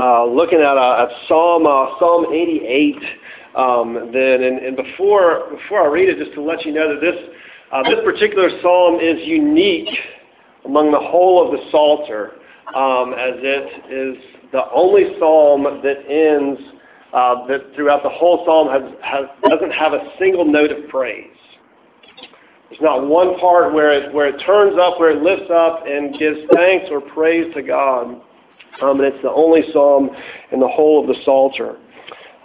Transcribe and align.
uh, 0.00 0.24
looking 0.24 0.60
at, 0.60 0.76
uh, 0.76 1.06
at 1.06 1.28
Psalm 1.28 1.66
uh, 1.66 1.98
Psalm 1.98 2.26
88. 2.32 2.96
Um, 3.54 4.10
then, 4.12 4.42
and, 4.42 4.58
and 4.58 4.76
before 4.76 5.50
before 5.50 5.84
I 5.84 5.86
read 5.86 6.08
it, 6.08 6.18
just 6.18 6.34
to 6.34 6.42
let 6.42 6.64
you 6.66 6.72
know 6.72 6.92
that 6.92 7.00
this 7.00 7.14
uh, 7.72 7.82
this 7.84 8.02
particular 8.04 8.50
psalm 8.60 8.98
is 9.00 9.16
unique 9.26 9.88
among 10.64 10.90
the 10.90 10.98
whole 10.98 11.44
of 11.44 11.52
the 11.52 11.70
Psalter, 11.70 12.32
um, 12.74 13.12
as 13.14 13.34
it 13.38 13.92
is 13.92 14.22
the 14.50 14.70
only 14.72 15.16
psalm 15.18 15.64
that 15.82 15.98
ends 16.08 16.60
uh, 17.12 17.46
that 17.46 17.74
throughout 17.74 18.02
the 18.02 18.10
whole 18.10 18.44
psalm 18.44 18.68
has, 18.68 18.82
has, 19.02 19.26
doesn't 19.48 19.70
have 19.70 19.92
a 19.92 20.10
single 20.18 20.44
note 20.44 20.72
of 20.72 20.88
praise. 20.88 21.30
There's 22.68 22.82
not 22.82 23.06
one 23.06 23.38
part 23.38 23.72
where 23.72 23.92
it, 23.92 24.12
where 24.12 24.28
it 24.28 24.42
turns 24.44 24.76
up, 24.80 24.98
where 24.98 25.10
it 25.10 25.22
lifts 25.22 25.50
up 25.52 25.84
and 25.86 26.18
gives 26.18 26.40
thanks 26.54 26.86
or 26.90 27.00
praise 27.00 27.54
to 27.54 27.62
God. 27.62 28.20
Um, 28.82 29.00
and 29.00 29.12
it's 29.12 29.22
the 29.22 29.30
only 29.30 29.62
psalm 29.72 30.10
in 30.52 30.60
the 30.60 30.68
whole 30.68 31.00
of 31.00 31.06
the 31.06 31.22
Psalter. 31.24 31.78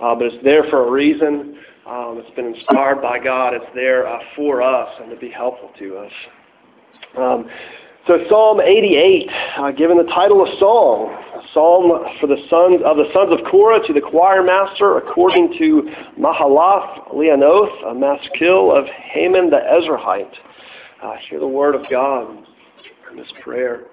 Uh, 0.01 0.15
but 0.15 0.27
it's 0.27 0.43
there 0.43 0.63
for 0.69 0.87
a 0.87 0.91
reason. 0.91 1.59
Um, 1.85 2.21
it's 2.23 2.35
been 2.35 2.53
inspired 2.53 3.01
by 3.01 3.19
God. 3.19 3.53
It's 3.53 3.65
there 3.73 4.07
uh, 4.07 4.19
for 4.35 4.61
us 4.61 4.89
and 5.01 5.09
to 5.09 5.17
be 5.17 5.29
helpful 5.29 5.71
to 5.79 5.97
us. 5.97 6.11
Um, 7.17 7.49
so 8.07 8.17
Psalm 8.29 8.61
88, 8.61 9.29
uh, 9.57 9.71
given 9.71 9.97
the 9.97 10.03
title 10.03 10.41
of 10.41 10.47
song, 10.57 11.13
a 11.35 11.41
psalm 11.53 11.91
for 12.19 12.27
the 12.27 12.37
sons 12.49 12.81
of 12.85 12.97
the 12.97 13.09
sons 13.13 13.31
of 13.31 13.45
Korah 13.51 13.85
to 13.85 13.93
the 13.93 14.01
choir 14.01 14.41
master, 14.41 14.97
according 14.97 15.53
to 15.59 15.91
Mahalath 16.17 17.13
Leannoth, 17.13 17.91
a 17.91 17.93
maskil 17.93 18.75
of 18.75 18.85
Heman 19.13 19.49
the 19.49 19.57
Ezrahite. 19.57 20.33
Uh, 21.03 21.15
hear 21.29 21.39
the 21.39 21.47
word 21.47 21.75
of 21.75 21.81
God 21.89 22.45
in 23.11 23.17
this 23.17 23.31
prayer. 23.43 23.85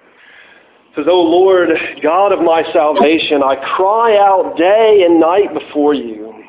Says, 0.97 1.05
O 1.07 1.21
Lord, 1.21 1.69
God 2.01 2.31
of 2.31 2.39
my 2.39 2.63
salvation, 2.73 3.43
I 3.43 3.55
cry 3.75 4.17
out 4.17 4.57
day 4.57 5.03
and 5.05 5.19
night 5.19 5.53
before 5.53 5.93
you. 5.93 6.43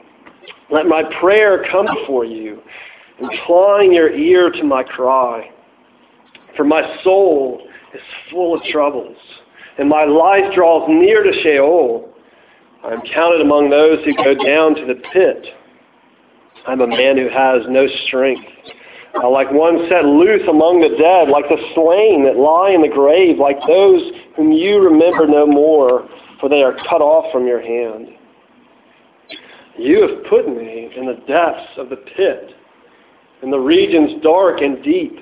Let 0.70 0.86
my 0.86 1.02
prayer 1.20 1.66
come 1.70 1.86
before 1.86 2.24
you. 2.24 2.62
Incline 3.20 3.92
your 3.92 4.10
ear 4.10 4.50
to 4.50 4.64
my 4.64 4.82
cry. 4.84 5.50
For 6.56 6.64
my 6.64 6.80
soul 7.04 7.60
is 7.94 8.00
full 8.30 8.54
of 8.54 8.62
troubles, 8.72 9.18
and 9.76 9.86
my 9.86 10.04
life 10.04 10.54
draws 10.54 10.88
near 10.88 11.22
to 11.22 11.32
Sheol. 11.42 12.08
I 12.84 12.92
am 12.94 13.02
counted 13.14 13.42
among 13.42 13.68
those 13.68 14.02
who 14.06 14.14
go 14.14 14.34
down 14.34 14.74
to 14.76 14.86
the 14.86 14.94
pit. 15.12 15.46
I'm 16.66 16.80
a 16.80 16.86
man 16.86 17.18
who 17.18 17.28
has 17.28 17.62
no 17.68 17.86
strength. 18.06 18.48
Uh, 19.22 19.28
like 19.30 19.50
one 19.50 19.86
set 19.88 20.04
loose 20.04 20.46
among 20.48 20.80
the 20.80 20.94
dead, 20.96 21.28
like 21.28 21.48
the 21.48 21.58
slain 21.74 22.24
that 22.24 22.36
lie 22.36 22.70
in 22.70 22.82
the 22.82 22.88
grave, 22.88 23.38
like 23.38 23.58
those 23.66 24.00
whom 24.36 24.52
you 24.52 24.78
remember 24.78 25.26
no 25.26 25.46
more, 25.46 26.08
for 26.40 26.48
they 26.48 26.62
are 26.62 26.74
cut 26.88 27.02
off 27.02 27.32
from 27.32 27.46
your 27.46 27.60
hand. 27.60 28.08
You 29.76 30.02
have 30.02 30.24
put 30.30 30.48
me 30.48 30.90
in 30.96 31.06
the 31.06 31.18
depths 31.26 31.78
of 31.78 31.88
the 31.88 31.96
pit, 31.96 32.50
in 33.42 33.50
the 33.50 33.58
regions 33.58 34.22
dark 34.22 34.60
and 34.60 34.82
deep. 34.84 35.18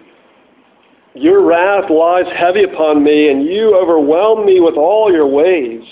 Your 1.15 1.47
wrath 1.47 1.91
lies 1.91 2.27
heavy 2.37 2.65
upon 2.65 3.03
me, 3.03 3.31
and 3.31 3.45
you 3.45 3.75
overwhelm 3.77 4.45
me 4.45 4.61
with 4.61 4.77
all 4.77 5.11
your 5.11 5.27
ways. 5.27 5.83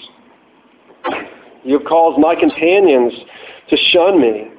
You 1.63 1.79
have 1.79 1.87
caused 1.87 2.21
my 2.21 2.35
companions 2.35 3.13
to 3.71 3.77
shun 3.93 4.21
me. 4.21 4.51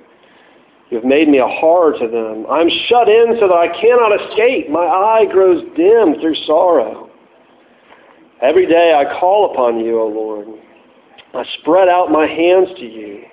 You 0.89 0.97
have 0.97 1.05
made 1.05 1.27
me 1.27 1.39
a 1.39 1.47
horror 1.47 1.93
to 1.97 2.07
them. 2.07 2.45
I 2.49 2.61
am 2.61 2.69
shut 2.87 3.09
in 3.09 3.37
so 3.39 3.47
that 3.47 3.55
I 3.55 3.67
cannot 3.67 4.21
escape. 4.21 4.69
My 4.69 4.85
eye 4.85 5.25
grows 5.31 5.63
dim 5.75 6.21
through 6.21 6.35
sorrow. 6.45 7.09
Every 8.41 8.67
day 8.67 8.93
I 8.93 9.19
call 9.19 9.51
upon 9.51 9.79
you, 9.79 9.99
O 9.99 10.07
Lord. 10.07 10.47
I 11.33 11.43
spread 11.59 11.89
out 11.89 12.11
my 12.11 12.27
hands 12.27 12.69
to 12.77 12.85
you. 12.85 13.23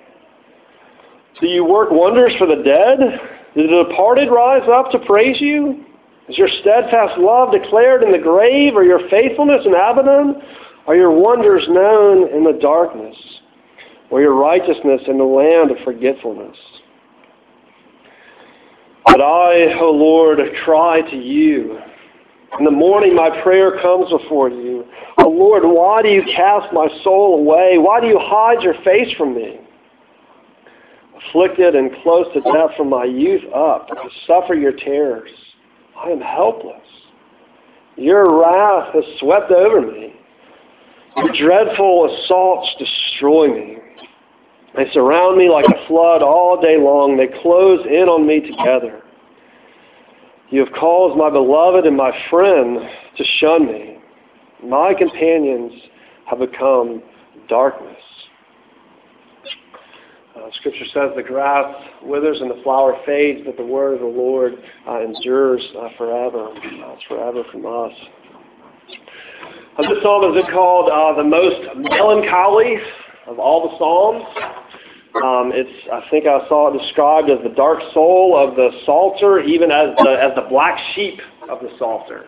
Do 1.39 1.47
you 1.47 1.63
work 1.65 1.89
wonders 1.91 2.33
for 2.37 2.47
the 2.47 2.63
dead? 2.63 2.99
Do 3.55 3.67
the 3.67 3.83
departed 3.89 4.29
rise 4.31 4.67
up 4.71 4.91
to 4.91 4.99
praise 4.99 5.39
you? 5.39 5.85
Is 6.29 6.37
your 6.37 6.47
steadfast 6.61 7.19
love 7.19 7.51
declared 7.51 8.01
in 8.01 8.11
the 8.11 8.17
grave, 8.17 8.75
or 8.75 8.83
your 8.83 9.07
faithfulness 9.09 9.65
in 9.65 9.73
Abaddon? 9.73 10.41
Are 10.87 10.95
your 10.95 11.11
wonders 11.11 11.63
known 11.69 12.29
in 12.33 12.43
the 12.43 12.57
darkness, 12.61 13.15
or 14.09 14.21
your 14.21 14.33
righteousness 14.33 15.01
in 15.07 15.17
the 15.17 15.23
land 15.23 15.71
of 15.71 15.77
forgetfulness? 15.83 16.57
But 19.05 19.21
I, 19.21 19.79
O 19.79 19.91
Lord, 19.91 20.39
cry 20.63 21.01
to 21.01 21.15
you. 21.15 21.79
In 22.59 22.65
the 22.65 22.71
morning 22.71 23.15
my 23.15 23.41
prayer 23.41 23.79
comes 23.81 24.11
before 24.11 24.49
you. 24.49 24.85
O 25.17 25.27
Lord, 25.27 25.63
why 25.65 26.01
do 26.01 26.09
you 26.09 26.23
cast 26.35 26.71
my 26.71 26.87
soul 27.03 27.39
away? 27.39 27.77
Why 27.77 27.99
do 27.99 28.07
you 28.07 28.19
hide 28.19 28.61
your 28.61 28.75
face 28.83 29.11
from 29.17 29.35
me? 29.35 29.59
Afflicted 31.29 31.75
and 31.75 31.91
close 32.03 32.27
to 32.33 32.41
death 32.41 32.75
from 32.77 32.89
my 32.89 33.05
youth 33.05 33.43
up, 33.53 33.87
to 33.87 33.95
suffer 34.27 34.53
your 34.53 34.73
terrors. 34.73 35.31
I 35.97 36.09
am 36.09 36.21
helpless. 36.21 36.81
Your 37.95 38.39
wrath 38.39 38.93
has 38.93 39.03
swept 39.19 39.51
over 39.51 39.81
me. 39.81 40.13
Your 41.17 41.31
dreadful 41.33 42.05
assaults 42.13 42.69
destroy 42.79 43.47
me. 43.47 43.77
They 44.75 44.85
surround 44.91 45.37
me 45.37 45.49
like 45.49 45.65
a 45.65 45.87
flood 45.87 46.23
all 46.23 46.59
day 46.59 46.77
long. 46.77 47.17
They 47.17 47.27
close 47.41 47.85
in 47.85 48.09
on 48.09 48.25
me 48.25 48.39
together. 48.39 49.01
You 50.49 50.63
have 50.65 50.73
caused 50.73 51.17
my 51.17 51.29
beloved 51.29 51.85
and 51.85 51.95
my 51.97 52.11
friend 52.29 52.79
to 53.17 53.23
shun 53.39 53.67
me. 53.67 53.97
My 54.63 54.93
companions 54.93 55.73
have 56.25 56.39
become 56.39 57.03
darkness. 57.47 57.97
Uh, 60.35 60.49
scripture 60.59 60.85
says 60.93 61.11
the 61.15 61.21
grass 61.21 61.71
withers 62.01 62.41
and 62.41 62.49
the 62.49 62.61
flower 62.63 62.97
fades, 63.05 63.41
but 63.45 63.55
the 63.55 63.65
word 63.65 63.93
of 63.93 63.99
the 63.99 64.05
Lord 64.05 64.53
uh, 64.87 65.01
endures 65.01 65.61
uh, 65.77 65.89
forever. 65.97 66.45
Uh, 66.47 66.93
it's 66.93 67.03
forever 67.07 67.43
from 67.51 67.65
us. 67.67 67.91
Uh, 69.77 69.81
this 69.89 70.01
psalm 70.01 70.35
is 70.35 70.43
called 70.51 70.89
uh, 70.89 71.15
the 71.21 71.27
most 71.27 71.77
melancholy 71.77 72.77
of 73.27 73.39
all 73.39 73.69
the 73.69 73.77
psalms. 73.77 74.23
Um, 75.21 75.51
it's, 75.53 75.69
I 75.91 76.01
think 76.09 76.25
I 76.25 76.47
saw 76.47 76.73
it 76.73 76.79
described 76.79 77.29
as 77.29 77.37
the 77.43 77.53
dark 77.53 77.79
soul 77.93 78.33
of 78.35 78.55
the 78.55 78.71
psalter, 78.85 79.41
even 79.41 79.69
as 79.69 79.95
the, 79.97 80.17
as 80.19 80.33
the 80.35 80.49
black 80.49 80.79
sheep 80.95 81.19
of 81.49 81.59
the 81.59 81.69
psalter. 81.77 82.25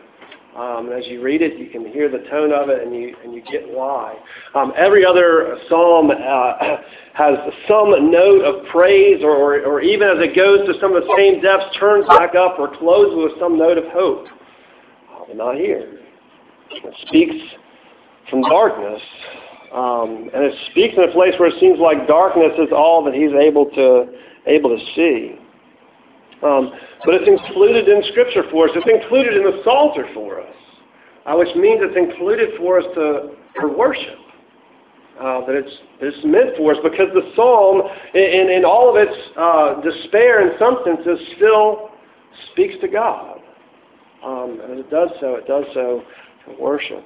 Um, 0.55 0.89
as 0.93 1.05
you 1.07 1.21
read 1.21 1.41
it, 1.41 1.59
you 1.59 1.67
can 1.67 1.91
hear 1.91 2.09
the 2.09 2.23
tone 2.29 2.53
of 2.53 2.69
it, 2.69 2.81
and 2.81 2.95
you 2.95 3.13
and 3.25 3.33
you 3.33 3.41
get 3.51 3.67
why. 3.67 4.15
Um, 4.53 4.71
every 4.77 5.03
other 5.03 5.57
psalm 5.67 6.11
uh, 6.11 6.15
has 7.13 7.35
some 7.67 8.09
note 8.09 8.45
of 8.45 8.65
praise, 8.67 9.21
or, 9.21 9.35
or, 9.35 9.59
or 9.65 9.81
even 9.81 10.07
as 10.07 10.17
it 10.19 10.33
goes 10.33 10.65
to 10.65 10.79
some 10.79 10.95
of 10.95 11.03
the 11.03 11.13
same 11.17 11.41
depths, 11.41 11.75
turns 11.77 12.07
back 12.07 12.35
up 12.35 12.57
or 12.57 12.69
closes 12.77 13.17
with 13.17 13.39
some 13.39 13.57
note 13.57 13.77
of 13.77 13.83
hope. 13.91 14.27
Uh, 15.11 15.25
but 15.27 15.35
not 15.35 15.55
here. 15.55 15.99
It 16.71 16.93
speaks 17.07 17.35
from 18.29 18.41
darkness, 18.43 19.01
um, 19.73 20.29
and 20.33 20.43
it 20.43 20.55
speaks 20.71 20.95
in 20.97 21.03
a 21.03 21.11
place 21.11 21.33
where 21.39 21.49
it 21.49 21.59
seems 21.59 21.79
like 21.79 22.07
darkness 22.07 22.53
is 22.57 22.69
all 22.71 23.03
that 23.05 23.13
he's 23.13 23.33
able 23.33 23.65
to 23.71 24.05
able 24.47 24.69
to 24.69 24.83
see. 24.95 25.39
Um, 26.43 26.71
but 27.05 27.15
it's 27.15 27.27
included 27.27 27.87
in 27.87 28.03
Scripture 28.11 28.43
for 28.51 28.69
us. 28.69 28.71
It's 28.75 28.85
included 28.85 29.37
in 29.37 29.43
the 29.43 29.61
Psalter 29.63 30.07
for 30.13 30.41
us, 30.41 30.55
uh, 31.25 31.35
which 31.35 31.53
means 31.55 31.81
it's 31.81 31.97
included 31.97 32.49
for 32.57 32.79
us 32.79 32.85
to, 32.95 33.35
for 33.59 33.75
worship. 33.75 34.19
Uh, 35.19 35.45
that 35.45 35.55
it's, 35.55 35.71
it's 36.01 36.25
meant 36.25 36.57
for 36.57 36.73
us 36.73 36.77
because 36.83 37.07
the 37.13 37.31
psalm, 37.37 37.81
in, 38.13 38.51
in 38.51 38.65
all 38.65 38.89
of 38.89 38.97
its 38.99 39.15
uh, 39.37 39.79
despair 39.79 40.45
in 40.45 40.59
some 40.59 40.83
senses, 40.83 41.17
still 41.37 41.89
speaks 42.51 42.75
to 42.81 42.89
God. 42.89 43.39
Um, 44.25 44.59
and 44.61 44.79
it 44.79 44.89
does 44.89 45.09
so, 45.21 45.35
it 45.35 45.47
does 45.47 45.63
so 45.73 46.03
for 46.43 46.59
worship. 46.59 47.03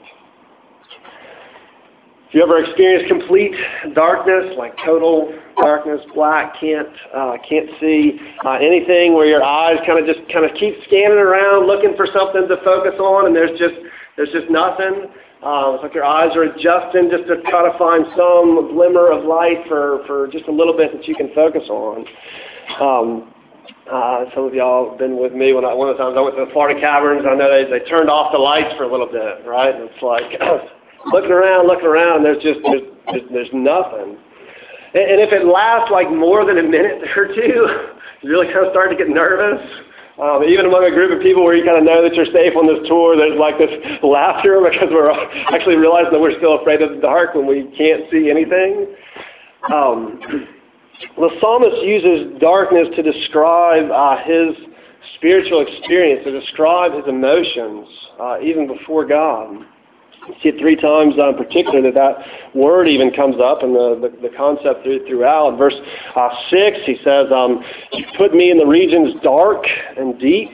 If 2.30 2.36
you 2.36 2.44
ever 2.44 2.62
experienced 2.64 3.10
complete 3.10 3.58
darkness, 3.96 4.54
like 4.56 4.78
total 4.86 5.34
darkness, 5.58 6.00
black, 6.14 6.54
can't 6.62 6.94
uh, 7.10 7.42
can't 7.42 7.66
see 7.82 8.22
uh, 8.46 8.62
anything, 8.62 9.16
where 9.16 9.26
your 9.26 9.42
eyes 9.42 9.82
kind 9.88 9.98
of 9.98 10.06
just 10.06 10.22
kind 10.32 10.46
of 10.46 10.54
keep 10.54 10.78
scanning 10.86 11.18
around, 11.18 11.66
looking 11.66 11.98
for 11.98 12.06
something 12.14 12.46
to 12.48 12.58
focus 12.64 12.94
on, 13.02 13.26
and 13.26 13.36
there's 13.36 13.58
just 13.58 13.74
there's 14.16 14.30
just 14.30 14.46
nothing. 14.46 15.10
Uh, 15.42 15.74
it's 15.74 15.82
like 15.82 15.96
your 15.96 16.06
eyes 16.06 16.30
are 16.38 16.44
adjusting 16.44 17.10
just 17.10 17.26
to 17.26 17.42
try 17.50 17.66
to 17.66 17.74
find 17.82 18.06
some 18.14 18.78
glimmer 18.78 19.10
of 19.10 19.26
light 19.26 19.66
for 19.66 20.06
for 20.06 20.30
just 20.30 20.46
a 20.46 20.54
little 20.54 20.78
bit 20.78 20.94
that 20.94 21.08
you 21.08 21.16
can 21.16 21.34
focus 21.34 21.66
on. 21.66 22.06
Um, 22.78 23.34
uh, 23.90 24.30
some 24.36 24.46
of 24.46 24.54
y'all 24.54 24.92
have 24.92 25.00
been 25.00 25.18
with 25.18 25.34
me 25.34 25.54
when 25.54 25.66
I, 25.66 25.74
one 25.74 25.90
of 25.90 25.98
the 25.98 26.04
times 26.04 26.14
I 26.14 26.22
went 26.22 26.38
to 26.38 26.46
the 26.46 26.54
Florida 26.54 26.80
Caverns. 26.80 27.26
I 27.26 27.34
know 27.34 27.50
they, 27.50 27.66
they 27.66 27.84
turned 27.90 28.08
off 28.08 28.32
the 28.32 28.38
lights 28.38 28.78
for 28.78 28.84
a 28.84 28.92
little 28.92 29.10
bit, 29.10 29.42
right? 29.50 29.74
And 29.74 29.90
it's 29.90 30.04
like 30.06 30.30
looking 31.08 31.32
around, 31.32 31.68
looking 31.68 31.86
around, 31.86 32.24
there's 32.24 32.42
just 32.44 32.60
there's, 32.64 32.82
there's, 33.12 33.28
there's 33.32 33.54
nothing. 33.54 34.18
And, 34.94 35.06
and 35.06 35.20
if 35.22 35.32
it 35.32 35.46
lasts 35.46 35.92
like 35.92 36.12
more 36.12 36.46
than 36.46 36.58
a 36.58 36.64
minute 36.64 37.04
or 37.16 37.28
two, 37.28 37.68
you 38.22 38.30
really 38.30 38.52
kind 38.52 38.66
of 38.66 38.72
start 38.72 38.90
to 38.92 38.98
get 38.98 39.10
nervous. 39.10 39.62
Um, 40.20 40.44
even 40.44 40.66
among 40.66 40.84
a 40.84 40.92
group 40.92 41.16
of 41.16 41.24
people 41.24 41.46
where 41.46 41.56
you 41.56 41.64
kind 41.64 41.78
of 41.78 41.86
know 41.86 42.04
that 42.04 42.14
you're 42.14 42.28
safe 42.36 42.52
on 42.60 42.68
this 42.68 42.84
tour, 42.92 43.16
there's 43.16 43.40
like 43.40 43.56
this 43.58 43.72
laughter 44.04 44.60
because 44.68 44.92
we're 44.92 45.12
actually 45.48 45.78
realizing 45.78 46.12
that 46.12 46.20
we're 46.20 46.36
still 46.38 46.60
afraid 46.60 46.82
of 46.82 46.92
the 46.92 47.00
dark 47.00 47.36
when 47.36 47.48
we 47.48 47.72
can't 47.78 48.04
see 48.12 48.30
anything. 48.30 48.92
Um, 49.72 50.20
the 51.16 51.32
psalmist 51.40 51.80
uses 51.88 52.36
darkness 52.42 52.90
to 52.98 53.02
describe 53.02 53.88
uh, 53.92 54.20
his 54.28 54.56
spiritual 55.16 55.64
experience, 55.64 56.26
to 56.26 56.38
describe 56.38 56.92
his 56.94 57.08
emotions, 57.08 57.88
uh, 58.20 58.40
even 58.44 58.68
before 58.68 59.06
God. 59.06 59.64
See 60.42 60.50
it 60.50 60.60
three 60.60 60.76
times 60.76 61.16
uh, 61.18 61.30
in 61.30 61.38
particular 61.38 61.82
that 61.82 61.96
that 61.96 62.56
word 62.56 62.88
even 62.88 63.12
comes 63.12 63.36
up 63.42 63.64
and 63.64 63.76
the, 63.76 64.10
the, 64.10 64.30
the 64.30 64.36
concept 64.36 64.84
throughout. 64.84 65.58
Verse 65.58 65.76
uh, 66.16 66.30
6, 66.50 66.78
he 66.86 66.98
says, 67.04 67.28
um, 67.34 67.64
You 67.94 68.06
put 68.18 68.34
me 68.34 68.52
in 68.52 68.58
the 68.58 68.66
regions 68.66 69.16
dark 69.24 69.66
and 69.98 70.20
deep. 70.20 70.52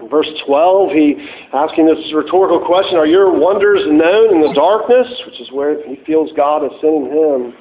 In 0.00 0.08
verse 0.08 0.28
12, 0.46 0.90
he 0.90 1.28
asking 1.52 1.86
this 1.86 1.98
rhetorical 2.14 2.64
question, 2.64 2.96
Are 2.96 3.06
your 3.06 3.32
wonders 3.32 3.82
known 3.86 4.34
in 4.34 4.40
the 4.40 4.52
darkness? 4.54 5.06
Which 5.26 5.40
is 5.40 5.50
where 5.52 5.86
he 5.86 6.02
feels 6.04 6.30
God 6.36 6.64
is 6.64 6.72
sending 6.80 7.10
him. 7.10 7.54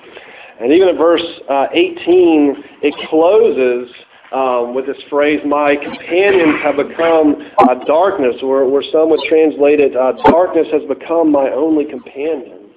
And 0.59 0.71
even 0.71 0.89
in 0.89 0.97
verse 0.97 1.25
uh, 1.49 1.67
18, 1.73 2.55
it 2.81 2.93
closes 3.09 3.93
um, 4.33 4.73
with 4.73 4.87
this 4.87 4.97
phrase, 5.09 5.39
my 5.45 5.75
companions 5.75 6.59
have 6.63 6.75
become 6.75 7.35
uh, 7.59 7.75
darkness, 7.85 8.35
or, 8.41 8.63
or 8.63 8.83
some 8.91 9.09
would 9.09 9.21
translate 9.29 9.79
it, 9.79 9.95
uh, 9.95 10.13
darkness 10.29 10.67
has 10.71 10.81
become 10.87 11.31
my 11.31 11.49
only 11.51 11.85
companion. 11.85 12.69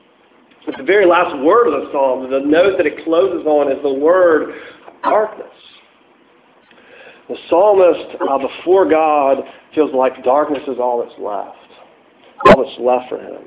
It's 0.67 0.77
the 0.77 0.85
very 0.85 1.07
last 1.07 1.37
word 1.45 1.69
of 1.69 1.81
the 1.81 1.93
psalm. 1.93 2.31
The 2.31 2.41
note 2.41 2.77
that 2.77 2.87
it 2.87 3.05
closes 3.05 3.47
on 3.47 3.71
is 3.71 3.81
the 3.83 3.95
word 3.95 4.55
darkness. 5.03 5.47
The 7.29 7.37
psalmist, 7.49 8.17
uh, 8.21 8.39
before 8.39 8.89
God, 8.89 9.39
feels 9.75 9.93
like 9.95 10.23
darkness 10.25 10.63
is 10.69 10.79
all 10.79 11.05
that's 11.05 11.19
left, 11.19 11.57
all 12.47 12.65
that's 12.65 12.81
left 12.81 13.09
for 13.09 13.19
him. 13.19 13.43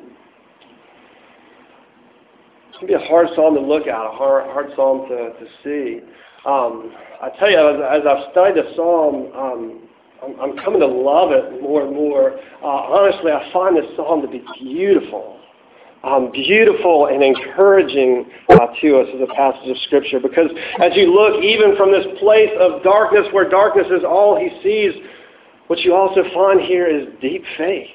It 2.73 2.79
can 2.79 2.87
be 2.87 2.93
a 2.93 2.99
hard 2.99 3.27
psalm 3.35 3.55
to 3.55 3.61
look 3.61 3.87
at, 3.87 4.05
a 4.05 4.11
hard, 4.11 4.45
hard 4.51 4.71
psalm 4.75 5.07
to, 5.09 5.33
to 5.33 5.45
see. 5.63 6.01
Um, 6.45 6.93
I 7.21 7.29
tell 7.37 7.49
you, 7.51 7.59
as, 7.59 7.99
as 7.99 8.07
I've 8.07 8.31
studied 8.31 8.55
the 8.55 8.71
psalm, 8.75 9.31
um, 9.35 9.89
I'm, 10.23 10.39
I'm, 10.39 10.57
coming 10.63 10.79
to 10.79 10.87
love 10.87 11.31
it 11.31 11.61
more 11.61 11.85
and 11.85 11.95
more. 11.95 12.39
Uh, 12.63 12.65
honestly, 12.65 13.31
I 13.31 13.51
find 13.51 13.75
this 13.75 13.85
psalm 13.95 14.21
to 14.21 14.27
be 14.27 14.43
beautiful. 14.61 15.37
Um, 16.01 16.31
beautiful 16.31 17.07
and 17.07 17.21
encouraging 17.21 18.25
uh, 18.49 18.67
to 18.81 18.99
us 18.99 19.07
as 19.13 19.19
a 19.19 19.33
passage 19.35 19.69
of 19.69 19.75
Scripture 19.83 20.21
because 20.21 20.47
as 20.81 20.95
you 20.95 21.13
look 21.13 21.43
even 21.43 21.75
from 21.75 21.91
this 21.91 22.07
place 22.19 22.51
of 22.57 22.81
darkness 22.83 23.27
where 23.33 23.49
darkness 23.49 23.87
is 23.87 24.05
all 24.07 24.39
he 24.39 24.47
sees, 24.63 24.93
what 25.67 25.79
you 25.79 25.93
also 25.93 26.23
find 26.33 26.61
here 26.61 26.87
is 26.87 27.09
deep 27.19 27.43
faith 27.57 27.89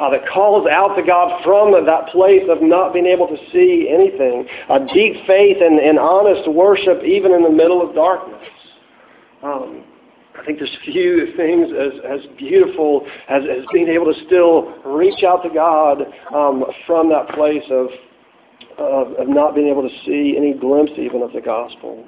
uh, 0.00 0.10
that 0.10 0.26
calls 0.32 0.66
out 0.66 0.96
to 0.96 1.02
God 1.02 1.42
from 1.44 1.72
that 1.72 2.08
place 2.08 2.42
of 2.48 2.62
not 2.62 2.92
being 2.92 3.06
able 3.06 3.28
to 3.28 3.36
see 3.52 3.88
anything. 3.92 4.46
A 4.70 4.80
deep 4.92 5.14
faith 5.26 5.58
and, 5.60 5.78
and 5.78 5.98
honest 5.98 6.50
worship 6.50 7.02
even 7.04 7.32
in 7.32 7.42
the 7.42 7.50
middle 7.50 7.86
of 7.86 7.94
darkness. 7.94 8.42
Um, 9.42 9.84
I 10.36 10.44
think 10.44 10.58
there's 10.58 10.76
few 10.84 11.32
things 11.36 11.68
as, 11.70 12.20
as 12.20 12.36
beautiful 12.36 13.06
as, 13.28 13.42
as 13.44 13.64
being 13.72 13.88
able 13.88 14.12
to 14.12 14.24
still 14.26 14.74
reach 14.84 15.22
out 15.22 15.42
to 15.44 15.50
God 15.50 16.02
um, 16.34 16.64
from 16.86 17.08
that 17.10 17.28
place 17.34 17.62
of, 17.70 17.86
of, 18.78 19.12
of 19.14 19.28
not 19.28 19.54
being 19.54 19.68
able 19.68 19.82
to 19.82 19.94
see 20.04 20.34
any 20.36 20.54
glimpse 20.54 20.92
even 20.98 21.22
of 21.22 21.32
the 21.32 21.40
gospel. 21.40 22.04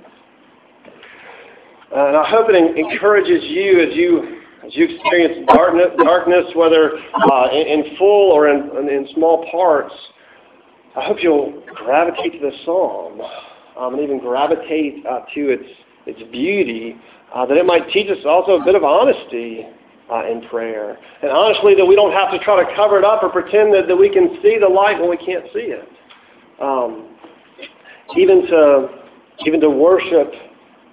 And 1.94 2.16
I 2.16 2.28
hope 2.28 2.48
it 2.50 2.76
encourages 2.76 3.44
you 3.44 3.80
as 3.80 3.94
you 3.94 4.35
as 4.66 4.74
you 4.74 4.84
experience 4.84 5.46
darkness, 5.48 6.44
whether 6.54 6.92
uh, 7.30 7.48
in, 7.52 7.66
in, 7.66 7.96
full 7.96 8.32
or 8.32 8.48
in, 8.48 8.88
in, 8.88 9.06
small 9.14 9.48
parts, 9.50 9.94
I 10.96 11.04
hope 11.04 11.18
you'll 11.20 11.62
gravitate 11.74 12.32
to 12.32 12.38
this 12.38 12.54
psalm 12.64 13.20
um, 13.78 13.94
and 13.94 14.02
even 14.02 14.18
gravitate 14.18 15.06
uh, 15.06 15.20
to 15.34 15.50
its, 15.50 15.68
its 16.06 16.20
beauty, 16.32 16.96
uh, 17.34 17.46
that 17.46 17.56
it 17.56 17.66
might 17.66 17.88
teach 17.90 18.10
us 18.10 18.18
also 18.26 18.60
a 18.60 18.64
bit 18.64 18.74
of 18.74 18.82
honesty 18.82 19.66
uh, 20.10 20.30
in 20.30 20.48
prayer. 20.48 20.98
And 21.22 21.30
honestly, 21.30 21.74
that 21.76 21.84
we 21.84 21.94
don't 21.94 22.12
have 22.12 22.32
to 22.32 22.38
try 22.40 22.62
to 22.62 22.74
cover 22.74 22.98
it 22.98 23.04
up 23.04 23.22
or 23.22 23.28
pretend 23.28 23.72
that, 23.74 23.86
that 23.88 23.96
we 23.96 24.08
can 24.08 24.38
see 24.42 24.58
the 24.58 24.68
light 24.68 24.98
when 24.98 25.10
we 25.10 25.16
can't 25.16 25.44
see 25.52 25.70
it. 25.70 25.88
Um, 26.60 27.16
even 28.16 28.46
to 28.46 28.88
even 29.44 29.60
to 29.60 29.68
worship 29.68 30.32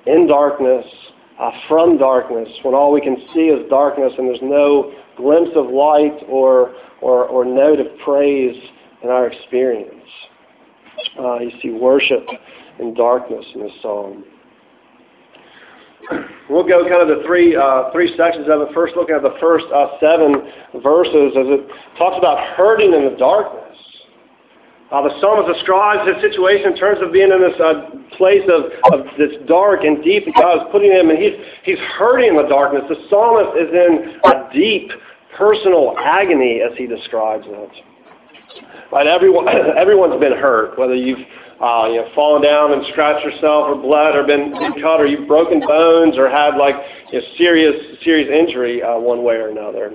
in 0.06 0.28
darkness 0.28 0.86
uh, 1.40 1.52
from 1.68 1.98
darkness, 1.98 2.50
when 2.64 2.74
all 2.74 2.92
we 2.92 3.02
can 3.02 3.18
see 3.34 3.48
is 3.48 3.68
darkness 3.70 4.14
and 4.18 4.28
there's 4.28 4.40
no 4.42 4.94
glimpse 5.18 5.52
of 5.56 5.68
light 5.68 6.18
or, 6.30 6.74
or, 7.02 7.26
or 7.26 7.46
note 7.46 7.80
of 7.80 7.88
praise 8.04 8.56
in 9.04 9.10
our 9.10 9.28
experience. 9.28 10.06
Uh, 11.20 11.40
you 11.40 11.52
see 11.62 11.72
worship 11.72 12.26
in 12.80 12.94
darkness 12.94 13.46
in 13.56 13.62
this 13.62 13.72
psalm. 13.82 14.24
We'll 16.50 16.68
go 16.68 16.88
kind 16.88 17.02
of 17.02 17.08
the 17.08 17.24
three 17.26 17.56
uh, 17.56 17.92
three 17.94 18.14
sections 18.18 18.48
of 18.50 18.62
it. 18.62 18.74
First, 18.74 18.96
looking 18.96 19.16
at 19.16 19.24
the 19.24 19.38
first 19.40 19.66
uh, 19.74 19.98
seven 20.02 20.36
verses 20.84 21.32
as 21.40 21.48
it 21.48 21.68
talks 21.98 22.18
about 22.18 22.38
hurting 22.58 22.94
in 22.94 23.06
the 23.06 23.16
darkness. 23.18 23.78
Uh, 24.94 25.02
the 25.02 25.20
psalmist 25.20 25.50
describes 25.50 26.06
his 26.06 26.22
situation 26.22 26.70
in 26.70 26.78
terms 26.78 27.02
of 27.02 27.12
being 27.12 27.34
in 27.34 27.42
this 27.42 27.58
uh, 27.58 27.90
place 28.14 28.46
of, 28.46 28.70
of 28.94 29.10
this 29.18 29.34
dark 29.48 29.82
and 29.82 30.04
deep 30.04 30.24
that 30.26 30.38
God 30.38 30.62
is 30.62 30.64
putting 30.72 30.92
him, 30.94 31.10
and 31.10 31.18
he's, 31.18 31.34
he's 31.66 31.82
hurting 31.98 32.30
in 32.30 32.38
the 32.38 32.46
darkness. 32.46 32.86
The 32.86 33.02
psalmist 33.10 33.58
is 33.58 33.74
in 33.74 34.22
a 34.22 34.54
deep 34.54 34.94
personal 35.36 35.98
agony 35.98 36.62
as 36.62 36.78
he 36.78 36.86
describes 36.86 37.46
it. 37.50 37.74
Right, 38.92 39.08
everyone, 39.08 39.48
everyone's 39.78 40.20
been 40.22 40.38
hurt, 40.38 40.78
whether 40.78 40.94
you've 40.94 41.26
uh, 41.58 41.90
you 41.90 41.98
know, 41.98 42.10
fallen 42.14 42.44
down 42.44 42.74
and 42.74 42.86
scratched 42.92 43.26
yourself 43.26 43.66
or 43.66 43.76
bled 43.76 44.16
or 44.16 44.28
been, 44.28 44.54
cut 44.78 45.02
or 45.02 45.08
you've 45.08 45.28
broken 45.28 45.60
bones 45.60 46.18
or 46.18 46.30
had 46.30 46.54
like 46.58 46.76
you 47.12 47.20
know, 47.20 47.26
serious, 47.38 47.98
serious 48.04 48.30
injury 48.30 48.84
uh, 48.84 49.00
one 49.00 49.24
way 49.24 49.36
or 49.36 49.50
another. 49.50 49.94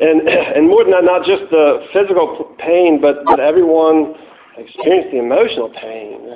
And, 0.00 0.28
and 0.28 0.68
more 0.68 0.84
than 0.84 0.92
that, 0.92 1.04
not 1.04 1.24
just 1.24 1.50
the 1.50 1.86
physical 1.92 2.56
pain, 2.58 3.00
but, 3.00 3.24
but 3.24 3.38
everyone 3.38 4.14
experienced 4.56 5.10
the 5.12 5.18
emotional 5.18 5.70
pain 5.70 6.34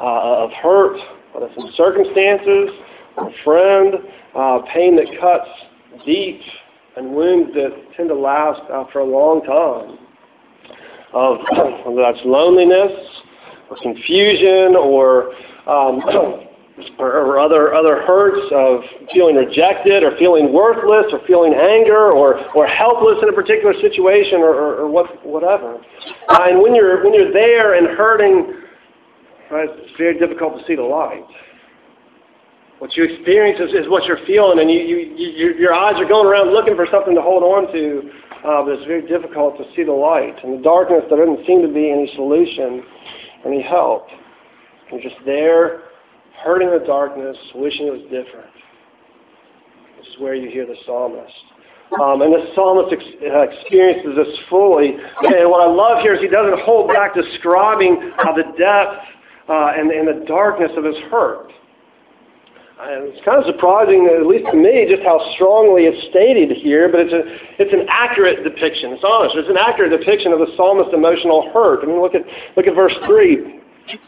uh, 0.00 0.44
of 0.44 0.50
hurt, 0.52 0.98
whether 1.32 1.52
from 1.54 1.70
circumstances, 1.76 2.70
a 3.18 3.28
friend, 3.44 3.94
uh, 4.36 4.58
pain 4.72 4.96
that 4.96 5.06
cuts 5.20 5.48
deep, 6.04 6.40
and 6.96 7.14
wounds 7.14 7.52
that 7.54 7.70
tend 7.96 8.08
to 8.08 8.14
last 8.14 8.60
uh, 8.70 8.84
for 8.92 9.00
a 9.00 9.04
long 9.04 9.42
time. 9.42 9.98
Of 11.12 11.38
whether 11.86 12.02
that's 12.02 12.24
loneliness, 12.24 12.92
or 13.70 13.76
confusion, 13.82 14.74
or 14.76 15.32
um, 15.66 16.00
or, 16.98 17.38
other, 17.38 17.72
other 17.72 18.02
hurts 18.02 18.50
of 18.52 18.80
feeling 19.12 19.36
rejected 19.36 20.02
or 20.02 20.16
feeling 20.18 20.52
worthless 20.52 21.06
or 21.12 21.20
feeling 21.26 21.54
anger 21.54 22.10
or, 22.10 22.44
or 22.50 22.66
helpless 22.66 23.18
in 23.22 23.28
a 23.28 23.32
particular 23.32 23.74
situation 23.80 24.40
or, 24.40 24.54
or, 24.54 24.74
or 24.82 24.90
what, 24.90 25.24
whatever. 25.24 25.76
Uh, 26.28 26.38
and 26.50 26.60
when 26.60 26.74
you're, 26.74 27.04
when 27.04 27.14
you're 27.14 27.32
there 27.32 27.74
and 27.74 27.96
hurting, 27.96 28.62
right, 29.52 29.68
it's 29.70 29.96
very 29.96 30.18
difficult 30.18 30.58
to 30.58 30.66
see 30.66 30.74
the 30.74 30.82
light. 30.82 31.24
What 32.80 32.96
you 32.96 33.04
experience 33.04 33.60
is, 33.60 33.70
is 33.70 33.88
what 33.88 34.04
you're 34.04 34.24
feeling, 34.26 34.58
and 34.58 34.68
you, 34.68 34.80
you, 34.80 34.98
you, 35.16 35.54
your 35.54 35.72
eyes 35.72 35.94
are 35.96 36.08
going 36.08 36.26
around 36.26 36.52
looking 36.52 36.74
for 36.74 36.86
something 36.90 37.14
to 37.14 37.22
hold 37.22 37.44
on 37.44 37.72
to, 37.72 38.10
uh, 38.44 38.64
but 38.66 38.74
it's 38.74 38.84
very 38.84 39.06
difficult 39.06 39.56
to 39.58 39.64
see 39.76 39.84
the 39.84 39.92
light. 39.92 40.34
In 40.42 40.56
the 40.56 40.62
darkness, 40.62 41.04
there 41.08 41.24
doesn't 41.24 41.46
seem 41.46 41.62
to 41.62 41.72
be 41.72 41.88
any 41.90 42.10
solution, 42.16 42.82
any 43.46 43.62
help. 43.62 44.08
You're 44.90 45.00
just 45.00 45.16
there 45.24 45.93
hurting 46.42 46.68
in 46.68 46.78
the 46.78 46.86
darkness, 46.86 47.36
wishing 47.54 47.86
it 47.86 47.92
was 47.92 48.02
different. 48.02 48.50
This 49.98 50.06
is 50.08 50.20
where 50.20 50.34
you 50.34 50.50
hear 50.50 50.66
the 50.66 50.76
psalmist. 50.86 51.32
Um, 52.00 52.22
and 52.22 52.32
the 52.32 52.50
psalmist 52.54 52.92
ex- 52.92 53.22
uh, 53.22 53.46
experiences 53.46 54.16
this 54.16 54.34
fully. 54.50 54.96
And 54.98 55.50
what 55.50 55.62
I 55.62 55.70
love 55.70 56.02
here 56.02 56.14
is 56.14 56.20
he 56.20 56.28
doesn't 56.28 56.60
hold 56.64 56.88
back 56.88 57.14
describing 57.14 58.12
uh, 58.18 58.32
the 58.34 58.44
depth 58.58 59.04
uh, 59.48 59.78
and, 59.78 59.90
and 59.90 60.08
the 60.08 60.26
darkness 60.26 60.72
of 60.76 60.84
his 60.84 60.96
hurt. 61.10 61.52
And 62.74 63.14
it's 63.14 63.22
kind 63.24 63.38
of 63.38 63.46
surprising, 63.46 64.10
at 64.10 64.26
least 64.26 64.50
to 64.50 64.58
me, 64.58 64.90
just 64.90 65.06
how 65.06 65.22
strongly 65.38 65.86
it's 65.86 66.10
stated 66.10 66.50
here, 66.58 66.90
but 66.90 67.06
it's, 67.06 67.14
a, 67.14 67.22
it's 67.62 67.72
an 67.72 67.86
accurate 67.86 68.42
depiction. 68.42 68.90
It's 68.92 69.06
honest. 69.06 69.38
It's 69.38 69.48
an 69.48 69.56
accurate 69.56 69.94
depiction 69.94 70.34
of 70.34 70.42
the 70.42 70.50
psalmist's 70.58 70.92
emotional 70.92 71.48
hurt. 71.54 71.80
I 71.80 71.86
mean, 71.86 72.02
look 72.02 72.18
at, 72.18 72.26
look 72.58 72.66
at 72.66 72.74
verse 72.74 72.92
3. 73.06 73.62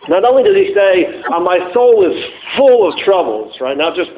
Not 0.08 0.24
only 0.24 0.42
does 0.42 0.56
he 0.56 0.72
say, 0.74 1.22
uh, 1.32 1.40
my 1.40 1.58
soul 1.74 2.04
is 2.10 2.16
full 2.56 2.88
of 2.90 2.98
troubles, 3.04 3.56
right? 3.60 3.76
Not 3.76 3.94
just 3.94 4.10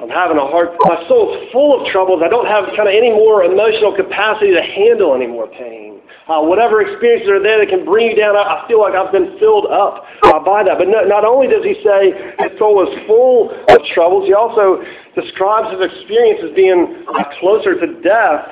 I'm 0.00 0.08
having 0.10 0.38
a 0.38 0.46
hard, 0.46 0.74
my 0.90 1.06
soul 1.06 1.38
is 1.38 1.52
full 1.52 1.78
of 1.78 1.86
troubles. 1.92 2.20
I 2.24 2.28
don't 2.28 2.46
have 2.46 2.66
kind 2.74 2.90
of 2.90 2.94
any 2.94 3.10
more 3.10 3.44
emotional 3.44 3.94
capacity 3.94 4.50
to 4.52 4.62
handle 4.62 5.14
any 5.14 5.26
more 5.28 5.46
pain. 5.46 6.00
Uh, 6.26 6.40
whatever 6.42 6.80
experiences 6.80 7.28
are 7.30 7.42
there 7.42 7.58
that 7.60 7.68
can 7.68 7.84
bring 7.84 8.10
you 8.10 8.16
down, 8.16 8.34
I, 8.34 8.64
I 8.64 8.68
feel 8.68 8.80
like 8.80 8.94
I've 8.94 9.12
been 9.12 9.38
filled 9.38 9.66
up 9.66 10.02
uh, 10.24 10.40
by 10.40 10.64
that. 10.64 10.78
But 10.78 10.88
no, 10.88 11.04
not 11.04 11.24
only 11.24 11.46
does 11.46 11.62
he 11.62 11.74
say 11.84 12.10
his 12.42 12.58
soul 12.58 12.82
is 12.82 12.90
full 13.06 13.50
of 13.68 13.78
troubles, 13.94 14.26
he 14.26 14.34
also 14.34 14.82
describes 15.14 15.70
his 15.70 15.84
experience 15.84 16.40
as 16.42 16.56
being 16.56 17.04
uh, 17.14 17.24
closer 17.38 17.78
to 17.78 18.00
death 18.02 18.48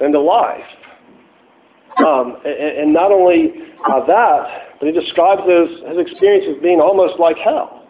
than 0.00 0.12
to 0.12 0.20
life. 0.20 0.68
Um, 1.96 2.36
and, 2.44 2.78
and 2.84 2.92
not 2.92 3.12
only 3.12 3.71
uh, 3.88 4.06
that, 4.06 4.78
but 4.78 4.86
he 4.86 4.92
describes 4.92 5.42
his, 5.42 5.80
his 5.88 5.98
experience 5.98 6.46
as 6.56 6.62
being 6.62 6.80
almost 6.80 7.18
like 7.18 7.36
hell. 7.36 7.82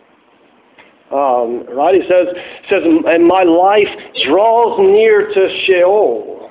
Um, 1.13 1.67
right? 1.77 1.95
He 1.95 2.03
says, 2.09 2.27
says, 2.71 2.83
and 2.85 3.27
my 3.27 3.43
life 3.43 3.89
draws 4.27 4.79
near 4.81 5.29
to 5.29 5.63
Sheol. 5.67 6.51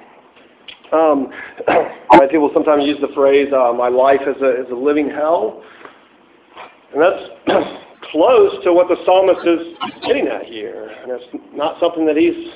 Um, 0.93 1.31
right, 1.67 2.29
people 2.29 2.51
sometimes 2.53 2.85
use 2.85 2.97
the 3.01 3.13
phrase, 3.15 3.47
uh, 3.53 3.73
my 3.73 3.87
life 3.87 4.21
is 4.21 4.39
a, 4.41 4.61
is 4.61 4.71
a 4.71 4.75
living 4.75 5.09
hell. 5.09 5.63
And 6.93 7.01
that's 7.01 7.23
close 8.11 8.63
to 8.63 8.73
what 8.73 8.87
the 8.87 8.97
psalmist 9.05 9.47
is 9.47 9.75
getting 10.05 10.27
at 10.27 10.43
here. 10.43 10.91
And 11.01 11.11
it's 11.11 11.25
not 11.53 11.79
something 11.79 12.05
that 12.05 12.17
he's 12.17 12.53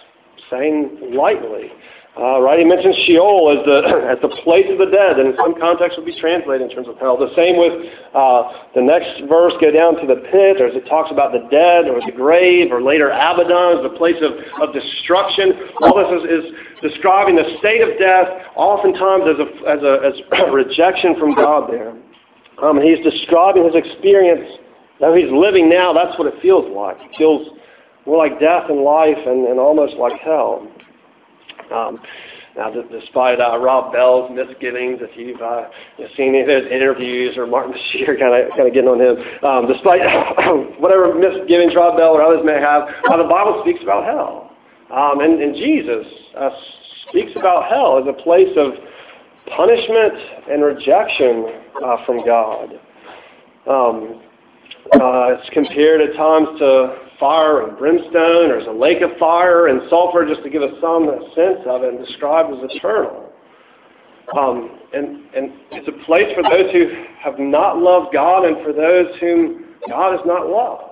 saying 0.52 1.12
lightly. 1.16 1.72
Uh, 2.16 2.40
right, 2.40 2.60
he 2.60 2.64
mentions 2.64 2.96
Sheol 3.04 3.52
as 3.52 3.60
the 3.68 3.78
as 4.16 4.16
the 4.24 4.32
place 4.48 4.64
of 4.72 4.80
the 4.80 4.88
dead, 4.88 5.20
and 5.20 5.28
in 5.28 5.36
some 5.36 5.52
contexts 5.60 6.00
would 6.00 6.08
be 6.08 6.16
translated 6.16 6.64
in 6.64 6.72
terms 6.72 6.88
of 6.88 6.96
hell. 6.96 7.20
The 7.20 7.36
same 7.36 7.60
with 7.60 7.76
uh, 8.16 8.72
the 8.72 8.80
next 8.80 9.28
verse, 9.28 9.52
go 9.60 9.68
down 9.68 10.00
to 10.00 10.08
the 10.08 10.24
pit, 10.32 10.64
or 10.64 10.72
as 10.72 10.80
it 10.80 10.88
talks 10.88 11.12
about 11.12 11.36
the 11.36 11.44
dead, 11.52 11.92
or 11.92 12.00
the 12.00 12.16
grave, 12.16 12.72
or 12.72 12.80
later 12.80 13.12
Abaddon 13.12 13.80
as 13.80 13.82
the 13.84 13.92
place 14.00 14.16
of, 14.24 14.32
of 14.64 14.72
destruction. 14.72 15.76
All 15.84 16.00
this 16.00 16.08
is, 16.24 16.24
is 16.24 16.44
describing 16.80 17.36
the 17.36 17.52
state 17.60 17.84
of 17.84 18.00
death, 18.00 18.32
oftentimes 18.56 19.36
as 19.36 19.38
a 19.44 19.48
as 19.68 19.82
a 19.84 19.94
as 20.08 20.16
rejection 20.56 21.20
from 21.20 21.36
God. 21.36 21.68
There, 21.68 22.00
um, 22.64 22.80
he's 22.80 23.04
describing 23.04 23.68
his 23.68 23.76
experience. 23.76 24.64
Though 25.04 25.12
he's 25.12 25.28
living 25.36 25.68
now, 25.68 25.92
that's 25.92 26.16
what 26.16 26.32
it 26.32 26.40
feels 26.40 26.64
like. 26.72 26.96
It 27.04 27.12
feels 27.20 27.52
more 28.08 28.16
like 28.16 28.40
death 28.40 28.72
and 28.72 28.88
life, 28.88 29.20
and, 29.20 29.52
and 29.52 29.60
almost 29.60 30.00
like 30.00 30.16
hell. 30.24 30.64
Um, 31.72 32.00
now, 32.56 32.72
despite 32.72 33.42
uh, 33.42 33.58
Rob 33.58 33.92
Bell's 33.92 34.32
misgivings, 34.32 35.00
if 35.02 35.12
you've 35.18 35.42
uh, 35.42 35.68
seen 36.16 36.30
any 36.36 36.42
of 36.42 36.48
his 36.48 36.72
interviews 36.72 37.36
or 37.38 37.46
Martin 37.46 37.74
Bashir 37.74 38.18
kind 38.18 38.32
of 38.32 38.50
kind 38.56 38.68
of 38.68 38.74
getting 38.74 38.88
on 38.88 39.02
him, 39.04 39.20
um, 39.44 39.68
despite 39.68 40.00
whatever 40.80 41.14
misgivings 41.14 41.76
Rob 41.76 41.98
Bell 41.98 42.16
or 42.16 42.24
others 42.24 42.40
may 42.46 42.56
have, 42.56 42.88
uh, 43.12 43.18
the 43.18 43.28
Bible 43.28 43.60
speaks 43.62 43.84
about 43.84 44.06
hell, 44.06 44.56
um, 44.88 45.20
and, 45.20 45.42
and 45.42 45.54
Jesus 45.56 46.08
uh, 46.38 46.50
speaks 47.10 47.32
about 47.36 47.68
hell 47.68 48.00
as 48.00 48.08
a 48.08 48.16
place 48.24 48.56
of 48.56 48.72
punishment 49.52 50.16
and 50.50 50.64
rejection 50.64 51.60
uh, 51.84 52.06
from 52.06 52.26
God. 52.26 52.70
Um, 53.68 54.22
uh, 54.94 55.36
it's 55.36 55.50
compared 55.52 56.00
at 56.02 56.16
times 56.16 56.48
to 56.60 57.05
fire 57.20 57.68
and 57.68 57.78
brimstone. 57.78 58.50
There's 58.50 58.68
a 58.68 58.72
lake 58.72 59.02
of 59.02 59.18
fire 59.18 59.68
and 59.68 59.82
sulfur, 59.90 60.26
just 60.28 60.44
to 60.44 60.50
give 60.50 60.62
us 60.62 60.74
some 60.82 61.08
sense 61.36 61.60
of 61.66 61.84
it, 61.84 61.94
and 61.94 62.06
described 62.06 62.54
as 62.54 62.72
eternal. 62.72 63.32
Um, 64.38 64.80
and, 64.94 65.24
and 65.36 65.54
it's 65.72 65.88
a 65.88 66.06
place 66.06 66.34
for 66.34 66.44
those 66.44 66.72
who 66.72 67.06
have 67.20 67.38
not 67.38 67.78
loved 67.78 68.14
God 68.14 68.46
and 68.46 68.64
for 68.64 68.74
those 68.74 69.08
whom 69.20 69.66
God 69.88 70.18
has 70.18 70.26
not 70.26 70.48
loved. 70.48 70.84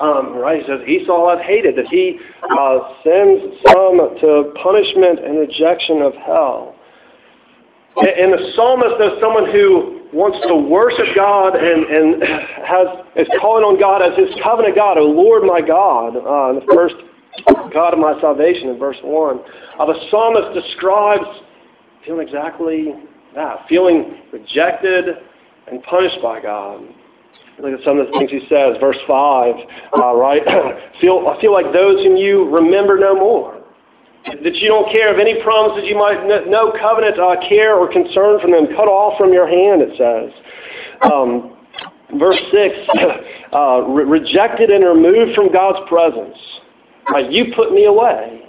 Um, 0.00 0.34
right? 0.36 0.62
He 0.62 0.66
says 0.66 0.80
Esau 0.88 1.36
hath 1.36 1.44
hated, 1.44 1.76
that 1.76 1.86
he 1.88 2.18
uh, 2.42 2.78
sends 3.04 3.60
some 3.68 4.00
to 4.20 4.52
punishment 4.62 5.22
and 5.22 5.38
rejection 5.38 6.00
of 6.00 6.14
hell. 6.14 6.74
And 7.96 8.32
the 8.32 8.52
psalmist 8.54 8.96
is 9.02 9.20
someone 9.20 9.50
who 9.50 10.00
wants 10.12 10.38
to 10.46 10.54
worship 10.54 11.06
God 11.14 11.54
and, 11.54 11.86
and 11.86 12.22
has 12.66 12.86
is 13.16 13.28
calling 13.40 13.64
on 13.64 13.78
God 13.78 14.02
as 14.02 14.16
his 14.18 14.30
covenant 14.42 14.74
God, 14.74 14.98
O 14.98 15.06
Lord 15.06 15.42
my 15.42 15.60
God, 15.60 16.14
uh, 16.14 16.54
the 16.58 16.66
first 16.74 16.94
God 17.72 17.94
of 17.94 17.98
my 17.98 18.18
salvation 18.20 18.70
in 18.70 18.78
verse 18.78 18.98
1. 19.02 19.38
Uh, 19.78 19.86
the 19.86 19.98
psalmist 20.10 20.54
describes 20.54 21.26
feeling 22.04 22.26
exactly 22.26 22.94
that, 23.34 23.66
feeling 23.68 24.22
rejected 24.32 25.18
and 25.70 25.82
punished 25.84 26.18
by 26.22 26.40
God. 26.40 26.82
Look 27.58 27.78
at 27.78 27.84
some 27.84 27.98
of 27.98 28.06
the 28.06 28.12
things 28.18 28.30
he 28.30 28.40
says, 28.48 28.76
verse 28.80 28.96
5, 29.06 29.54
uh, 29.98 30.14
right? 30.14 30.42
feel, 31.00 31.28
I 31.28 31.40
feel 31.40 31.52
like 31.52 31.72
those 31.72 32.02
whom 32.04 32.16
you 32.16 32.48
remember 32.48 32.98
no 32.98 33.14
more. 33.14 33.59
That 34.26 34.54
you 34.56 34.68
don't 34.68 34.92
care 34.92 35.12
of 35.12 35.18
any 35.18 35.42
promises 35.42 35.84
you 35.88 35.96
might, 35.96 36.26
no 36.26 36.72
covenant 36.78 37.18
uh, 37.18 37.36
care 37.48 37.74
or 37.74 37.90
concern 37.90 38.38
from 38.40 38.52
them, 38.52 38.66
cut 38.76 38.86
off 38.86 39.16
from 39.16 39.32
your 39.32 39.48
hand, 39.48 39.80
it 39.80 39.96
says. 39.96 40.30
Um, 41.00 41.56
verse 42.18 42.38
6, 42.52 42.74
uh, 43.52 43.82
re- 43.88 44.04
rejected 44.04 44.70
and 44.70 44.84
removed 44.84 45.34
from 45.34 45.50
God's 45.52 45.88
presence. 45.88 46.36
You 47.30 47.52
put 47.56 47.72
me 47.72 47.86
away. 47.86 48.42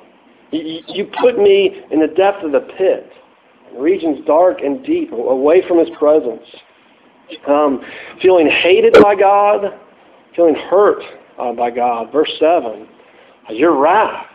You, 0.52 0.82
you 0.88 1.12
put 1.20 1.38
me 1.38 1.82
in 1.90 2.00
the 2.00 2.08
depth 2.08 2.44
of 2.44 2.52
the 2.52 2.68
pit, 2.78 3.10
regions 3.78 4.26
dark 4.28 4.60
and 4.62 4.86
deep, 4.86 5.12
away 5.14 5.66
from 5.68 5.80
his 5.80 5.90
presence. 5.98 6.44
Um, 7.48 7.82
feeling 8.22 8.50
hated 8.50 8.98
by 9.02 9.16
God, 9.16 9.80
feeling 10.36 10.56
hurt 10.56 11.02
uh, 11.40 11.54
by 11.54 11.72
God. 11.72 12.12
Verse 12.12 12.32
7, 12.40 12.88
your 13.52 13.80
wrath 13.80 14.28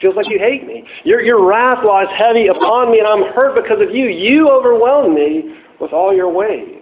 Feels 0.00 0.16
like 0.16 0.28
you 0.28 0.38
hate 0.38 0.66
me. 0.66 0.86
Your, 1.04 1.22
your 1.22 1.46
wrath 1.46 1.84
lies 1.84 2.08
heavy 2.16 2.48
upon 2.48 2.90
me, 2.90 2.98
and 2.98 3.06
I'm 3.06 3.32
hurt 3.32 3.54
because 3.54 3.80
of 3.80 3.94
you. 3.94 4.06
You 4.06 4.50
overwhelm 4.50 5.14
me 5.14 5.56
with 5.80 5.92
all 5.92 6.14
your 6.14 6.30
ways. 6.30 6.80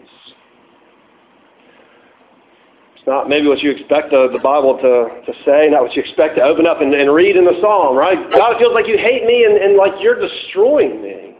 It's 2.97 3.07
not 3.07 3.29
maybe 3.29 3.49
what 3.49 3.59
you 3.59 3.71
expect 3.71 4.11
the, 4.11 4.29
the 4.33 4.39
Bible 4.39 4.79
to, 4.79 5.27
to 5.27 5.39
say, 5.45 5.69
not 5.69 5.83
what 5.83 5.95
you 5.97 6.03
expect 6.03 6.37
to 6.37 6.43
open 6.43 6.67
up 6.67 6.81
and, 6.81 6.95
and 6.95 7.13
read 7.13 7.37
in 7.37 7.45
the 7.45 7.59
Psalm, 7.61 7.97
right? 7.97 8.17
God 8.33 8.55
it 8.55 8.59
feels 8.59 8.73
like 8.73 8.87
you 8.87 8.97
hate 8.97 9.25
me 9.25 9.45
and, 9.45 9.59
and 9.59 9.77
like 9.77 9.93
you're 10.01 10.21
destroying 10.21 11.03
me. 11.03 11.37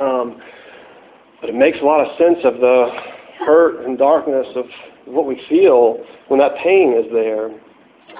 Um, 0.00 0.40
but 1.40 1.50
it 1.50 1.56
makes 1.56 1.78
a 1.82 1.84
lot 1.84 2.00
of 2.00 2.16
sense 2.16 2.38
of 2.44 2.60
the 2.60 2.90
hurt 3.44 3.84
and 3.84 3.98
darkness 3.98 4.46
of 4.54 4.66
what 5.04 5.26
we 5.26 5.42
feel 5.48 5.98
when 6.28 6.38
that 6.38 6.56
pain 6.62 6.94
is 6.94 7.10
there 7.12 7.50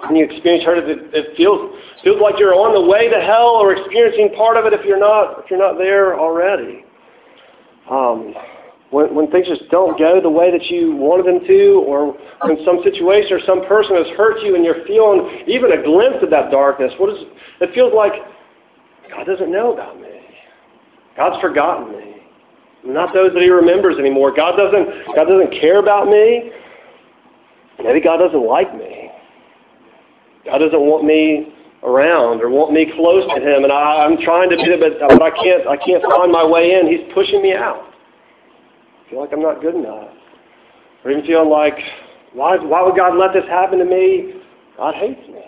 when 0.07 0.17
you 0.17 0.25
experience 0.25 0.65
hurt, 0.65 0.79
it, 0.79 0.99
it 1.13 1.37
feels 1.37 1.75
feels 2.03 2.21
like 2.21 2.35
you're 2.39 2.55
on 2.55 2.75
the 2.75 2.85
way 2.85 3.09
to 3.09 3.21
hell 3.21 3.61
or 3.61 3.75
experiencing 3.75 4.35
part 4.37 4.57
of 4.57 4.67
it 4.67 4.73
if 4.73 4.85
you're 4.85 5.01
not 5.01 5.45
if 5.45 5.51
you're 5.51 5.61
not 5.61 5.79
there 5.79 6.19
already. 6.19 6.85
Um, 7.91 8.35
when, 8.91 9.15
when 9.15 9.31
things 9.31 9.49
just 9.49 9.71
don't 9.71 9.99
go 9.99 10.21
the 10.21 10.31
way 10.31 10.53
that 10.53 10.67
you 10.67 10.95
wanted 10.95 11.25
them 11.25 11.41
to, 11.49 11.83
or 11.87 12.13
when 12.45 12.61
some 12.65 12.85
situation 12.85 13.33
or 13.33 13.41
some 13.47 13.65
person 13.65 13.97
has 13.97 14.07
hurt 14.17 14.43
you 14.45 14.55
and 14.55 14.65
you're 14.65 14.85
feeling 14.87 15.45
even 15.49 15.73
a 15.73 15.83
glimpse 15.83 16.21
of 16.23 16.31
that 16.31 16.51
darkness, 16.51 16.93
what 16.99 17.09
is 17.17 17.25
it 17.61 17.73
feels 17.75 17.93
like 17.97 18.13
God 19.09 19.25
doesn't 19.25 19.51
know 19.51 19.73
about 19.73 20.01
me. 20.01 20.09
God's 21.17 21.41
forgotten 21.41 21.93
me. 21.93 22.17
not 22.85 23.13
those 23.15 23.33
that 23.33 23.43
He 23.43 23.51
remembers 23.51 23.99
anymore. 23.99 24.35
God 24.35 24.57
doesn't 24.57 25.15
God 25.15 25.25
doesn't 25.25 25.53
care 25.61 25.79
about 25.79 26.09
me. 26.09 26.51
Maybe 27.83 28.01
God 28.01 28.19
doesn't 28.19 28.47
like 28.47 28.75
me. 28.77 29.02
God 30.45 30.59
doesn't 30.59 30.81
want 30.81 31.05
me 31.05 31.53
around 31.83 32.41
or 32.41 32.51
want 32.51 32.73
me 32.73 32.87
close 32.95 33.25
to 33.35 33.41
Him, 33.41 33.65
and 33.65 33.73
I, 33.73 34.07
I'm 34.07 34.19
trying 34.23 34.51
to 34.51 34.57
it, 34.57 34.81
but, 34.81 34.99
but 35.09 35.23
I 35.23 35.31
can't. 35.31 35.67
I 35.67 35.77
can't 35.77 36.03
find 36.03 36.31
my 36.31 36.45
way 36.45 36.75
in. 36.75 36.87
He's 36.87 37.07
pushing 37.15 37.43
me 37.43 37.55
out. 37.55 37.83
I 39.07 39.11
feel 39.11 39.21
like 39.21 39.33
I'm 39.33 39.43
not 39.43 39.61
good 39.61 39.75
enough, 39.75 40.11
or 41.05 41.11
even 41.11 41.25
feeling 41.27 41.51
like, 41.51 41.79
why? 42.33 42.57
Why 42.59 42.83
would 42.83 42.97
God 42.97 43.17
let 43.17 43.33
this 43.33 43.49
happen 43.49 43.79
to 43.79 43.85
me? 43.85 44.43
God 44.77 44.95
hates 44.95 45.27
me. 45.29 45.43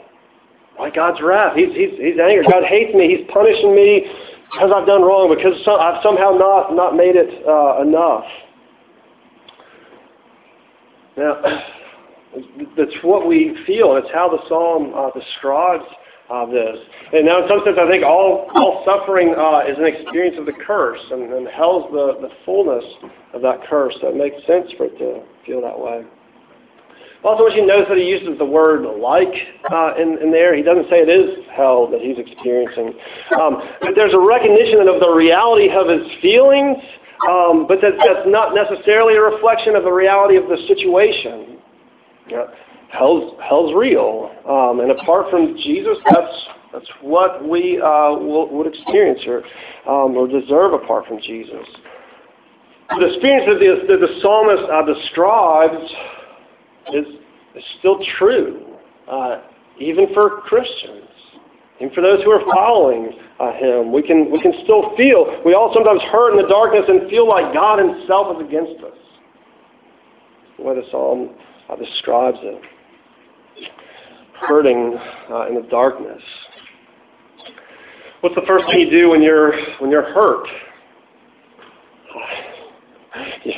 Why 0.77 0.91
God's 0.91 1.21
wrath? 1.23 1.57
He's 1.57 1.75
He's 1.75 1.99
He's 1.99 2.19
angry. 2.19 2.47
God 2.51 2.65
hates 2.65 2.95
me. 2.95 3.17
He's 3.17 3.27
punishing 3.33 3.75
me 3.75 4.07
because 4.53 4.71
I've 4.75 4.87
done 4.87 5.03
wrong, 5.03 5.35
because 5.35 5.59
I've 5.67 6.03
somehow 6.03 6.31
not 6.39 6.75
not 6.75 6.97
made 6.97 7.17
it 7.17 7.47
uh, 7.47 7.83
enough. 7.83 8.25
Now. 11.17 11.63
That's 12.77 12.97
what 13.03 13.27
we 13.27 13.57
feel. 13.67 13.97
It's 13.97 14.11
how 14.13 14.29
the 14.29 14.43
psalm 14.49 14.93
uh, 14.95 15.11
describes 15.19 15.85
uh, 16.31 16.47
this. 16.47 16.79
And 17.13 17.27
now, 17.27 17.43
in 17.43 17.49
some 17.49 17.61
sense, 17.65 17.77
I 17.81 17.89
think 17.91 18.05
all, 18.05 18.51
all 18.55 18.83
suffering 18.85 19.35
uh, 19.37 19.63
is 19.69 19.77
an 19.79 19.87
experience 19.87 20.37
of 20.39 20.47
the 20.47 20.57
curse, 20.67 21.01
and, 21.11 21.33
and 21.33 21.49
hell's 21.49 21.91
the, 21.93 22.19
the 22.21 22.31
fullness 22.45 22.85
of 23.35 23.43
that 23.43 23.67
curse. 23.69 23.95
So 24.01 24.09
it 24.09 24.17
makes 24.17 24.37
sense 24.47 24.73
for 24.77 24.87
it 24.87 24.99
to 24.99 25.23
feel 25.47 25.61
that 25.63 25.79
way. 25.79 26.05
Also, 27.25 27.45
want 27.45 27.57
you 27.57 27.65
notice 27.65 27.89
that 27.89 27.97
he 27.97 28.05
uses 28.05 28.37
the 28.37 28.45
word 28.45 28.85
like 29.01 29.33
uh, 29.73 29.97
in, 29.97 30.21
in 30.21 30.31
there. 30.31 30.53
He 30.55 30.61
doesn't 30.61 30.93
say 30.93 31.01
it 31.01 31.09
is 31.09 31.41
hell 31.57 31.89
that 31.89 32.05
he's 32.05 32.21
experiencing. 32.21 32.93
Um, 33.41 33.65
but 33.81 33.97
there's 33.97 34.13
a 34.13 34.21
recognition 34.21 34.85
of 34.85 35.01
the 35.01 35.09
reality 35.09 35.73
of 35.73 35.89
his 35.89 36.05
feelings, 36.21 36.77
um, 37.25 37.65
but 37.65 37.81
that, 37.81 37.97
that's 37.97 38.29
not 38.29 38.53
necessarily 38.53 39.17
a 39.17 39.25
reflection 39.25 39.73
of 39.73 39.89
the 39.89 39.93
reality 39.93 40.37
of 40.37 40.53
the 40.53 40.61
situation. 40.69 41.54
Hell's 42.91 43.35
hell's 43.47 43.75
real, 43.75 44.31
um, 44.49 44.81
and 44.81 44.91
apart 44.91 45.31
from 45.31 45.57
Jesus, 45.57 45.97
that's 46.11 46.49
that's 46.73 46.89
what 47.01 47.47
we 47.47 47.81
uh, 47.81 48.11
will, 48.15 48.51
would 48.51 48.67
experience 48.67 49.21
or 49.27 49.39
um, 49.91 50.17
or 50.17 50.27
deserve 50.29 50.73
apart 50.73 51.07
from 51.07 51.21
Jesus. 51.21 51.67
The 52.91 53.07
experience 53.07 53.49
that 53.49 53.59
the, 53.59 53.87
that 53.89 54.01
the 54.07 54.21
psalmist 54.21 54.63
uh, 54.71 54.85
describes 54.85 55.91
is, 56.93 57.07
is 57.57 57.65
still 57.79 57.99
true, 58.19 58.77
uh, 59.11 59.41
even 59.81 60.13
for 60.13 60.43
Christians. 60.43 61.09
And 61.81 61.93
for 61.93 62.03
those 62.03 62.23
who 62.23 62.31
are 62.31 62.45
following 62.53 63.19
uh, 63.41 63.53
him, 63.53 63.93
we 63.93 64.03
can, 64.03 64.31
we 64.31 64.41
can 64.41 64.53
still 64.63 64.95
feel, 64.97 65.43
we 65.45 65.55
all 65.55 65.73
sometimes 65.75 66.03
hurt 66.13 66.37
in 66.37 66.43
the 66.43 66.49
darkness 66.49 66.85
and 66.87 67.11
feel 67.11 67.29
like 67.29 67.53
God 67.53 67.81
himself 67.81 68.37
is 68.37 68.47
against 68.47 68.85
us. 68.85 68.99
Way 70.59 70.77
the 70.77 70.87
psalm 70.91 71.31
uh, 71.71 71.77
describes 71.77 72.39
it. 72.43 72.63
Hurting 74.41 74.97
uh, 75.31 75.49
in 75.49 75.55
the 75.55 75.67
darkness. 75.71 76.23
What's 78.21 78.35
the 78.35 78.43
first 78.47 78.65
thing 78.67 78.81
you 78.81 78.91
do 78.91 79.11
when 79.11 79.23
you're, 79.23 79.53
when 79.79 79.91
you're 79.91 80.13
hurt? 80.15 80.47
You, 83.45 83.53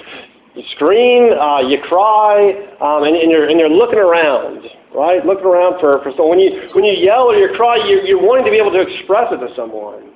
you 0.54 0.62
scream, 0.74 1.32
uh, 1.38 1.60
you 1.60 1.78
cry, 1.88 2.50
um, 2.80 3.04
and, 3.04 3.16
and, 3.16 3.30
you're, 3.30 3.48
and 3.48 3.58
you're 3.58 3.70
looking 3.70 3.98
around 3.98 4.68
right? 4.96 5.24
Looking 5.24 5.44
around 5.44 5.78
for, 5.78 6.02
for 6.02 6.10
someone. 6.16 6.30
When 6.30 6.40
you, 6.40 6.70
when 6.72 6.84
you 6.84 6.92
yell 6.92 7.28
or 7.30 7.34
you 7.34 7.54
cry, 7.54 7.76
you, 7.76 8.00
you're 8.04 8.22
wanting 8.22 8.46
to 8.46 8.50
be 8.50 8.56
able 8.56 8.72
to 8.72 8.80
express 8.80 9.30
it 9.30 9.46
to 9.46 9.54
someone. 9.54 10.10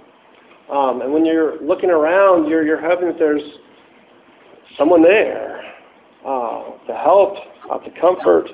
Um, 0.72 1.02
and 1.02 1.12
when 1.12 1.26
you're 1.26 1.60
looking 1.60 1.90
around, 1.90 2.48
you're, 2.48 2.64
you're 2.64 2.80
hoping 2.80 3.08
that 3.08 3.18
there's 3.18 3.42
someone 4.78 5.02
there 5.02 5.60
uh, 6.26 6.86
to 6.86 6.94
help, 6.94 7.36
uh, 7.70 7.78
to 7.78 7.90
comfort, 8.00 8.48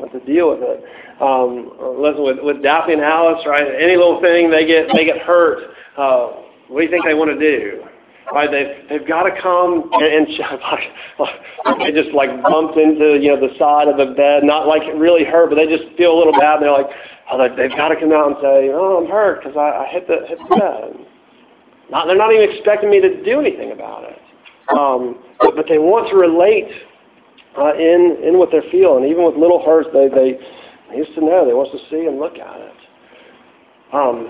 uh, 0.00 0.06
to 0.06 0.20
deal 0.24 0.50
with 0.50 0.60
it. 0.62 0.84
Um, 1.20 1.72
listen, 2.00 2.24
with, 2.24 2.38
with 2.42 2.62
Daphne 2.62 2.94
and 2.94 3.02
Alice, 3.02 3.44
right? 3.46 3.62
Any 3.62 3.96
little 3.96 4.20
thing 4.20 4.50
they 4.50 4.66
get 4.66 4.88
they 4.94 5.04
get 5.04 5.18
hurt. 5.18 5.70
Uh, 5.96 6.42
what 6.68 6.80
do 6.80 6.84
you 6.84 6.90
think 6.90 7.04
they 7.04 7.14
want 7.14 7.30
to 7.30 7.38
do? 7.38 7.84
Right? 8.32 8.50
They've 8.50 8.88
they've 8.88 9.08
got 9.08 9.24
to 9.24 9.34
come 9.40 9.90
and, 9.92 10.26
and 10.26 10.26
they 11.80 11.92
just 11.92 12.14
like 12.14 12.30
bumped 12.42 12.78
into 12.78 13.20
you 13.20 13.34
know 13.34 13.40
the 13.40 13.52
side 13.58 13.88
of 13.88 13.96
the 13.98 14.14
bed, 14.14 14.44
not 14.44 14.66
like 14.66 14.82
really 14.96 15.24
hurt, 15.24 15.50
but 15.50 15.56
they 15.56 15.66
just 15.66 15.84
feel 15.96 16.16
a 16.16 16.18
little 16.18 16.32
bad. 16.32 16.56
And 16.56 16.64
they're 16.64 16.72
like, 16.72 16.90
oh, 17.30 17.36
they, 17.36 17.48
they've 17.54 17.76
got 17.76 17.88
to 17.88 17.96
come 17.96 18.12
out 18.12 18.32
and 18.32 18.36
say, 18.40 18.70
oh, 18.72 19.04
I'm 19.04 19.10
hurt 19.10 19.42
because 19.42 19.56
I, 19.56 19.84
I 19.84 19.86
hit 19.92 20.06
the 20.08 20.26
hit 20.26 20.38
the 20.38 20.56
bed. 20.56 21.06
Not 21.90 22.06
they're 22.06 22.16
not 22.16 22.32
even 22.32 22.48
expecting 22.48 22.90
me 22.90 23.00
to 23.00 23.22
do 23.22 23.38
anything 23.38 23.72
about 23.72 24.04
it, 24.04 24.18
um, 24.78 25.18
but, 25.40 25.66
they 25.68 25.78
want 25.78 26.08
to 26.10 26.16
relate 26.16 26.70
uh, 27.58 27.74
in 27.74 28.18
in 28.24 28.38
what 28.38 28.50
they're 28.50 28.68
feeling. 28.70 29.04
Even 29.04 29.24
with 29.24 29.34
little 29.36 29.62
hurts, 29.64 29.88
they 29.92 30.08
they, 30.08 30.38
they 30.90 30.96
used 30.96 31.14
to 31.14 31.20
know. 31.20 31.46
They 31.46 31.54
want 31.54 31.70
to 31.72 31.78
see 31.90 32.06
and 32.06 32.18
look 32.18 32.38
at 32.38 32.60
it. 32.60 32.76
Um, 33.92 34.28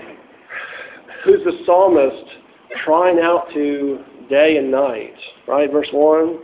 who's 1.23 1.43
the 1.45 1.63
psalmist? 1.65 2.43
crying 2.83 3.19
out 3.19 3.47
to 3.53 3.99
day 4.29 4.57
and 4.57 4.71
night. 4.71 5.13
Right? 5.47 5.71
Verse 5.71 5.87
1. 5.91 6.39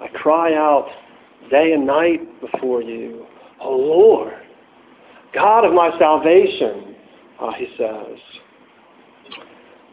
I 0.00 0.08
cry 0.08 0.54
out 0.54 0.88
day 1.50 1.72
and 1.72 1.86
night 1.86 2.20
before 2.40 2.82
you. 2.82 3.26
O 3.60 3.70
Lord, 3.70 4.34
God 5.34 5.64
of 5.64 5.72
my 5.72 5.96
salvation, 5.98 6.94
uh, 7.40 7.52
he 7.54 7.66
says. 7.78 8.18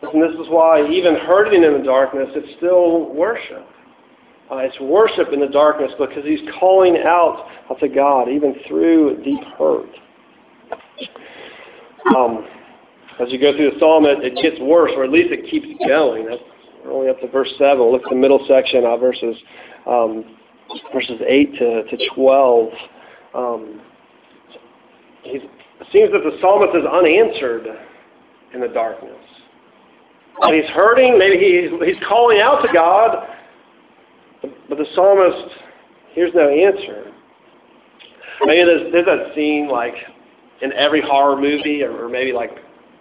And 0.01 0.21
this 0.21 0.31
is 0.31 0.49
why, 0.49 0.87
even 0.89 1.15
hurting 1.15 1.63
in 1.63 1.73
the 1.73 1.83
darkness, 1.83 2.29
it's 2.33 2.57
still 2.57 3.13
worship. 3.13 3.67
Uh, 4.51 4.57
it's 4.57 4.79
worship 4.81 5.29
in 5.31 5.39
the 5.39 5.47
darkness 5.47 5.91
because 5.97 6.25
he's 6.25 6.41
calling 6.59 6.97
out 7.05 7.47
to 7.79 7.87
God, 7.87 8.27
even 8.27 8.55
through 8.67 9.23
deep 9.23 9.43
hurt. 9.57 9.89
Um, 12.15 12.45
as 13.21 13.31
you 13.31 13.39
go 13.39 13.55
through 13.55 13.71
the 13.71 13.79
psalm, 13.79 14.05
it, 14.05 14.23
it 14.23 14.35
gets 14.41 14.59
worse, 14.59 14.91
or 14.95 15.03
at 15.03 15.11
least 15.11 15.31
it 15.31 15.49
keeps 15.49 15.67
going. 15.87 16.25
That's, 16.25 16.41
we're 16.83 16.91
only 16.91 17.09
up 17.09 17.21
to 17.21 17.27
verse 17.27 17.49
7. 17.57 17.79
Look 17.79 18.03
at 18.03 18.09
the 18.09 18.15
middle 18.15 18.43
section, 18.47 18.83
uh, 18.83 18.97
verses 18.97 19.35
um, 19.87 20.37
verses 20.93 21.21
8 21.25 21.53
to, 21.53 21.83
to 21.83 22.09
12. 22.15 22.69
Um, 23.33 23.81
it 25.23 25.49
seems 25.93 26.11
that 26.11 26.23
the 26.23 26.37
psalmist 26.41 26.75
is 26.75 26.83
unanswered 26.85 27.67
in 28.53 28.61
the 28.61 28.67
darkness. 28.67 29.15
And 30.41 30.55
he's 30.55 30.69
hurting. 30.71 31.17
Maybe 31.17 31.37
he's, 31.37 31.71
he's 31.87 32.03
calling 32.07 32.39
out 32.39 32.61
to 32.61 32.73
God, 32.73 33.27
but 34.41 34.77
the 34.77 34.85
psalmist 34.95 35.55
hears 36.13 36.31
no 36.33 36.49
answer. 36.49 37.11
Maybe 38.43 38.65
there's, 38.65 38.91
there's 38.91 39.05
that 39.05 39.35
scene 39.35 39.69
like 39.69 39.93
in 40.61 40.73
every 40.73 41.01
horror 41.01 41.35
movie, 41.39 41.83
or, 41.83 42.05
or 42.05 42.09
maybe 42.09 42.33
like 42.33 42.51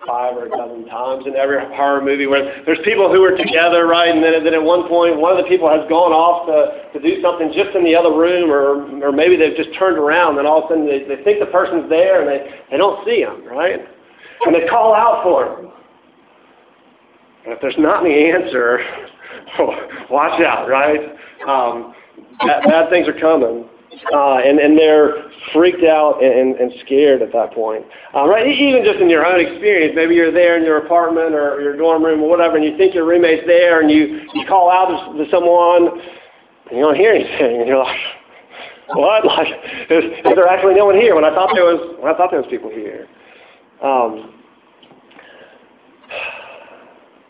five 0.07 0.37
or 0.37 0.46
a 0.46 0.50
dozen 0.50 0.87
times 0.87 1.26
in 1.26 1.37
every 1.37 1.61
horror 1.76 2.03
movie 2.03 2.26
where 2.26 2.62
there's 2.64 2.79
people 2.85 3.12
who 3.12 3.22
are 3.22 3.37
together, 3.37 3.87
right? 3.87 4.09
And 4.09 4.22
then, 4.24 4.44
then 4.44 4.55
at 4.55 4.62
one 4.62 4.88
point, 4.88 5.16
one 5.16 5.37
of 5.37 5.42
the 5.42 5.48
people 5.48 5.68
has 5.68 5.87
gone 5.88 6.12
off 6.12 6.48
to, 6.48 6.92
to 6.92 6.98
do 7.00 7.20
something 7.20 7.53
just 7.53 7.76
in 7.76 7.85
the 7.85 7.94
other 7.94 8.12
room, 8.12 8.50
or, 8.50 8.85
or 9.05 9.12
maybe 9.12 9.37
they've 9.37 9.57
just 9.57 9.76
turned 9.79 9.98
around, 9.98 10.38
and 10.38 10.46
all 10.46 10.64
of 10.64 10.64
a 10.64 10.68
sudden 10.68 10.87
they, 10.87 11.05
they 11.05 11.22
think 11.22 11.40
the 11.40 11.53
person's 11.53 11.88
there, 11.88 12.20
and 12.20 12.29
they, 12.29 12.40
they 12.70 12.76
don't 12.76 13.05
see 13.05 13.20
him, 13.20 13.44
right? 13.44 13.81
And 14.44 14.55
they 14.55 14.66
call 14.68 14.94
out 14.94 15.22
for 15.22 15.61
him. 15.61 15.72
And 17.44 17.55
if 17.55 17.61
there's 17.61 17.79
not 17.79 18.05
any 18.05 18.31
answer, 18.31 18.81
watch 20.11 20.40
out, 20.42 20.68
right? 20.68 21.00
Um, 21.48 21.94
bad, 22.40 22.64
bad 22.64 22.90
things 22.90 23.09
are 23.09 23.18
coming. 23.18 23.68
Uh, 24.14 24.38
and, 24.38 24.59
and 24.59 24.79
they're 24.79 25.31
freaked 25.53 25.85
out 25.85 26.22
and, 26.22 26.57
and 26.57 26.72
scared 26.85 27.22
at 27.22 27.33
that 27.33 27.53
point. 27.53 27.85
Uh, 28.14 28.26
right? 28.26 28.46
Even 28.46 28.85
just 28.85 29.00
in 29.00 29.11
your 29.11 29.26
own 29.26 29.40
experience, 29.40 29.92
maybe 29.96 30.14
you're 30.14 30.33
there 30.33 30.57
in 30.57 30.64
your 30.64 30.79
apartment 30.79 31.35
or 31.35 31.61
your 31.61 31.76
dorm 31.76 32.03
room 32.03 32.22
or 32.22 32.29
whatever, 32.29 32.57
and 32.57 32.64
you 32.64 32.76
think 32.79 32.94
your 32.94 33.05
roommate's 33.05 33.46
there, 33.46 33.81
and 33.81 33.90
you, 33.90 34.22
you 34.33 34.46
call 34.46 34.70
out 34.70 35.12
to, 35.12 35.24
to 35.24 35.31
someone, 35.31 36.00
and 36.70 36.79
you 36.79 36.83
don't 36.83 36.96
hear 36.96 37.12
anything, 37.12 37.61
and 37.61 37.68
you're 37.68 37.83
like, 37.83 37.98
what? 38.94 39.24
Like, 39.31 39.48
is, 39.90 40.05
is 40.05 40.35
there 40.35 40.48
actually 40.48 40.74
no 40.74 40.87
one 40.87 40.96
here 40.96 41.14
when 41.14 41.24
I 41.24 41.35
thought 41.35 41.50
there 41.55 41.64
was 41.64 41.96
when 42.00 42.12
I 42.12 42.16
thought 42.16 42.31
there 42.31 42.40
was 42.40 42.50
people 42.50 42.70
here? 42.70 43.07
Um, 43.83 44.35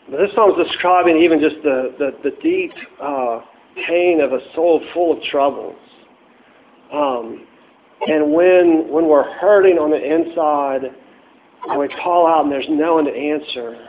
this 0.17 0.33
song 0.35 0.55
is 0.59 0.67
describing 0.67 1.17
even 1.17 1.39
just 1.39 1.55
the 1.63 1.95
the, 1.97 2.29
the 2.29 2.35
deep 2.41 2.71
uh, 3.01 3.41
pain 3.87 4.21
of 4.21 4.33
a 4.33 4.39
soul 4.55 4.81
full 4.93 5.17
of 5.17 5.23
troubles. 5.23 5.77
Um, 6.91 7.47
and 8.07 8.33
when 8.33 8.87
when 8.89 9.07
we're 9.07 9.31
hurting 9.39 9.77
on 9.77 9.91
the 9.91 10.01
inside, 10.03 10.93
and 11.69 11.79
we 11.79 11.87
call 12.03 12.27
out 12.27 12.43
and 12.43 12.51
there's 12.51 12.67
no 12.69 12.95
one 12.95 13.05
to 13.05 13.11
answer, 13.11 13.87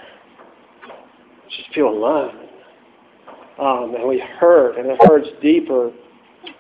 we 1.44 1.56
just 1.56 1.74
feel 1.74 1.88
alone. 1.88 2.48
Um, 3.58 3.94
and 3.94 4.08
we 4.08 4.18
hurt, 4.38 4.78
and 4.78 4.86
it 4.86 4.98
hurts 5.02 5.28
deeper 5.40 5.92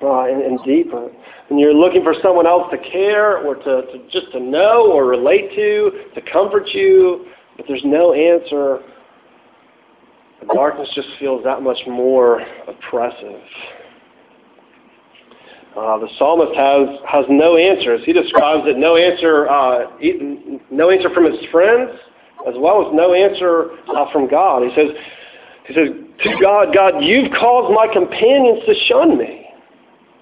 uh, 0.02 0.24
and, 0.24 0.42
and 0.42 0.58
deeper. 0.64 1.10
And 1.50 1.58
you're 1.58 1.74
looking 1.74 2.02
for 2.02 2.14
someone 2.22 2.46
else 2.46 2.70
to 2.70 2.78
care 2.90 3.38
or 3.38 3.54
to, 3.54 3.62
to 3.62 3.98
just 4.10 4.32
to 4.32 4.40
know 4.40 4.90
or 4.92 5.06
relate 5.06 5.50
to, 5.54 6.04
to 6.14 6.32
comfort 6.32 6.68
you, 6.68 7.26
but 7.56 7.66
there's 7.68 7.84
no 7.84 8.12
answer. 8.12 8.80
The 10.42 10.54
darkness 10.54 10.88
just 10.94 11.08
feels 11.20 11.44
that 11.44 11.62
much 11.62 11.78
more 11.86 12.40
oppressive. 12.66 13.40
Uh, 15.76 15.98
the 15.98 16.08
psalmist 16.18 16.54
has, 16.56 16.98
has 17.08 17.24
no 17.30 17.56
answers. 17.56 18.00
He 18.04 18.12
describes 18.12 18.64
it 18.66 18.76
no 18.76 18.96
answer, 18.96 19.48
uh, 19.48 19.86
no 20.70 20.90
answer 20.90 21.08
from 21.14 21.30
his 21.30 21.40
friends, 21.50 21.90
as 22.46 22.54
well 22.58 22.84
as 22.86 22.92
no 22.92 23.14
answer 23.14 23.70
uh, 23.96 24.10
from 24.12 24.28
God. 24.28 24.64
He 24.64 24.74
says, 24.74 24.90
he 25.66 25.74
says, 25.74 25.88
to 26.24 26.30
God, 26.42 26.74
God, 26.74 26.98
you've 27.00 27.30
caused 27.38 27.72
my 27.72 27.86
companions 27.92 28.64
to 28.66 28.74
shun 28.88 29.16
me. 29.16 29.46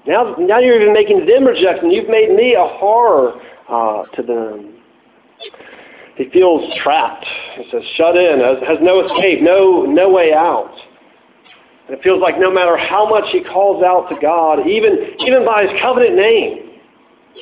Now, 0.07 0.37
now 0.39 0.59
you're 0.59 0.81
even 0.81 0.93
making 0.93 1.27
them 1.27 1.45
reject 1.45 1.83
me. 1.83 1.95
You've 1.95 2.11
made 2.11 2.31
me 2.35 2.55
a 2.55 2.67
horror 2.67 3.41
uh, 3.69 4.05
to 4.17 4.23
them. 4.23 4.75
He 6.21 6.29
feels 6.29 6.71
trapped. 6.83 7.25
He 7.57 7.65
says, 7.71 7.83
shut 7.97 8.15
in, 8.15 8.41
has, 8.41 8.59
has 8.69 8.77
no 8.83 9.07
escape, 9.07 9.41
no, 9.41 9.87
no 9.87 10.11
way 10.11 10.35
out. 10.35 10.71
And 11.87 11.97
it 11.97 12.03
feels 12.03 12.21
like 12.21 12.39
no 12.39 12.53
matter 12.53 12.77
how 12.77 13.09
much 13.09 13.25
he 13.33 13.43
calls 13.43 13.83
out 13.83 14.11
to 14.11 14.21
God, 14.21 14.69
even, 14.69 15.15
even 15.21 15.47
by 15.47 15.63
his 15.63 15.71
covenant 15.81 16.17
name, 16.17 16.73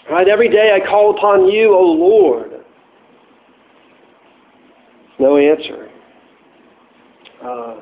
right? 0.08 0.28
Every 0.28 0.48
day 0.48 0.80
I 0.80 0.88
call 0.88 1.16
upon 1.16 1.48
you, 1.50 1.74
O 1.74 1.82
Lord. 1.82 2.52
No 5.18 5.38
answer. 5.38 5.90
Uh, 7.42 7.80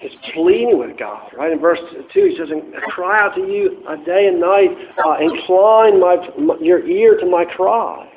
he's 0.00 0.12
pleading 0.34 0.78
with 0.78 0.98
God, 0.98 1.32
right? 1.34 1.50
In 1.50 1.60
verse 1.60 1.80
2, 2.12 2.24
he 2.26 2.36
says, 2.36 2.48
I 2.52 2.90
cry 2.90 3.24
out 3.24 3.34
to 3.36 3.40
you 3.40 3.82
a 3.88 3.96
day 4.04 4.26
and 4.26 4.38
night. 4.38 4.68
Uh, 5.02 5.16
incline 5.18 5.98
my, 5.98 6.58
your 6.60 6.86
ear 6.86 7.16
to 7.20 7.24
my 7.24 7.46
cry. 7.46 8.12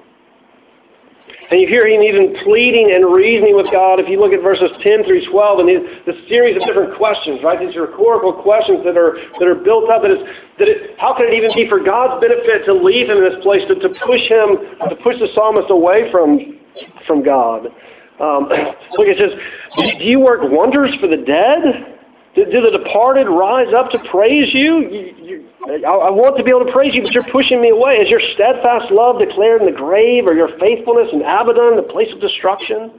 And 1.50 1.60
you 1.60 1.68
hear 1.68 1.88
him 1.88 2.02
even 2.02 2.38
pleading 2.46 2.94
and 2.94 3.10
reasoning 3.10 3.56
with 3.56 3.72
God. 3.72 4.00
If 4.00 4.08
you 4.08 4.22
look 4.22 4.34
at 4.34 4.42
verses 4.42 4.70
10 4.82 5.04
through 5.06 5.26
12, 5.30 5.60
and 5.60 5.68
the 6.06 6.13
series 6.30 6.56
of 6.56 6.65
different 6.65 6.94
questions, 6.98 7.42
right? 7.44 7.58
These 7.58 7.76
are 7.76 7.89
rhetorical 7.89 8.34
questions 8.34 8.86
that 8.86 8.98
are 8.98 9.18
that 9.42 9.48
are 9.50 9.58
built 9.58 9.89
up. 9.89 10.06
That 10.06 10.13
is, 10.13 10.22
that 10.62 10.68
it, 10.70 10.94
how 11.02 11.18
can 11.18 11.26
it 11.26 11.34
even 11.34 11.50
be 11.58 11.65
for 11.65 11.82
God's 11.82 12.22
benefit 12.22 12.65
to 12.70 12.74
leave 12.74 13.10
him 13.10 13.18
in 13.18 13.26
this 13.26 13.42
place, 13.42 13.65
to, 13.65 13.76
to 13.82 13.89
push 14.06 14.24
him, 14.30 14.62
to 14.89 14.96
push 15.02 15.18
the 15.18 15.30
psalmist 15.34 15.74
away 15.74 16.12
from 16.13 16.62
from 17.06 17.26
God? 17.26 17.74
Um, 18.22 18.46
look, 18.98 19.10
it 19.10 19.18
says, 19.18 19.34
"Do 19.78 20.06
you 20.06 20.22
work 20.22 20.46
wonders 20.46 20.94
for 21.02 21.10
the 21.10 21.18
dead?" 21.18 21.98
Do, 22.39 22.45
do 22.49 22.62
the 22.62 22.78
departed 22.78 23.28
rise 23.28 23.73
up 23.75 23.91
to 23.91 23.99
praise 24.10 24.54
you? 24.54 24.88
you, 24.88 25.15
you 25.19 25.49
I, 25.67 26.08
I 26.08 26.10
want 26.10 26.38
to 26.38 26.43
be 26.43 26.52
able 26.52 26.65
to 26.65 26.71
praise 26.71 26.95
you, 26.95 27.04
but 27.04 27.12
you're 27.12 27.28
pushing 27.32 27.62
me 27.62 27.69
away. 27.69 27.99
Is 27.99 28.10
your 28.10 28.21
steadfast 28.34 28.91
love 28.91 29.19
declared 29.19 29.62
in 29.62 29.67
the 29.67 29.75
grave, 29.75 30.25
or 30.25 30.34
your 30.34 30.47
faithfulness 30.58 31.10
in 31.12 31.19
Abaddon, 31.19 31.75
the 31.75 31.84
place 31.91 32.08
of 32.13 32.21
destruction? 32.21 32.95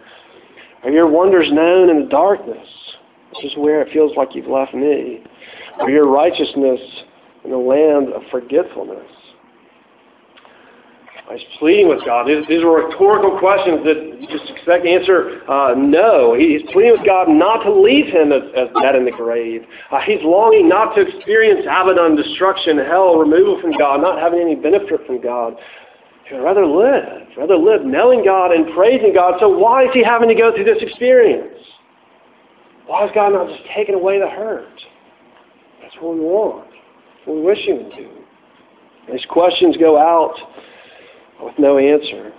Are 0.85 0.90
your 0.90 1.09
wonders 1.09 1.48
known 1.50 1.88
in 1.88 2.05
the 2.05 2.11
darkness, 2.11 2.68
which 3.35 3.46
is 3.46 3.57
where 3.57 3.81
it 3.81 3.92
feels 3.92 4.12
like 4.16 4.35
you've 4.35 4.46
left 4.46 4.74
me? 4.74 5.24
Or 5.81 5.88
your 5.88 6.07
righteousness 6.07 6.81
in 7.44 7.50
the 7.50 7.57
land 7.57 8.12
of 8.12 8.20
forgetfulness? 8.31 9.09
He's 11.33 11.47
pleading 11.59 11.88
with 11.88 12.05
God. 12.05 12.27
These, 12.27 12.43
these 12.49 12.62
are 12.62 12.71
rhetorical 12.71 13.38
questions 13.38 13.87
that 13.87 14.19
you 14.19 14.27
just 14.27 14.51
expect 14.51 14.83
to 14.83 14.90
answer 14.90 15.47
uh, 15.47 15.75
no. 15.79 16.35
He's 16.35 16.62
pleading 16.73 16.99
with 16.99 17.07
God 17.07 17.29
not 17.29 17.62
to 17.62 17.71
leave 17.71 18.07
him 18.07 18.33
as, 18.33 18.43
as 18.57 18.66
dead 18.83 18.97
in 18.97 19.05
the 19.05 19.14
grave. 19.14 19.62
Uh, 19.93 20.01
he's 20.01 20.19
longing 20.23 20.69
not 20.69 20.95
to 20.97 21.07
experience 21.07 21.62
Abaddon, 21.71 22.16
destruction, 22.16 22.79
hell, 22.79 23.14
removal 23.14 23.61
from 23.61 23.79
God, 23.79 24.03
not 24.03 24.19
having 24.19 24.40
any 24.40 24.57
benefit 24.57 25.07
from 25.07 25.21
God. 25.23 25.55
He'd 26.27 26.38
rather 26.38 26.66
live, 26.66 27.29
rather 27.37 27.57
live 27.57 27.85
knowing 27.85 28.25
God 28.25 28.51
and 28.51 28.66
praising 28.75 29.14
God. 29.14 29.35
So 29.38 29.49
why 29.49 29.85
is 29.85 29.90
he 29.95 30.03
having 30.03 30.29
to 30.29 30.35
go 30.35 30.51
through 30.55 30.64
this 30.64 30.83
experience? 30.83 31.55
Why 32.87 33.07
is 33.07 33.12
God 33.14 33.35
not 33.35 33.49
just 33.49 33.62
taking 33.75 33.95
away 33.95 34.19
the 34.19 34.29
hurt? 34.29 34.66
That's 35.81 35.95
what 36.01 36.14
we 36.14 36.21
want. 36.23 36.71
That's 36.71 37.27
what 37.27 37.37
we 37.37 37.43
wish 37.43 37.62
him 37.66 37.90
to. 37.90 39.12
These 39.12 39.27
questions 39.31 39.77
go 39.77 39.97
out 39.97 40.35
with 41.42 41.59
no 41.59 41.79
answer. 41.79 42.33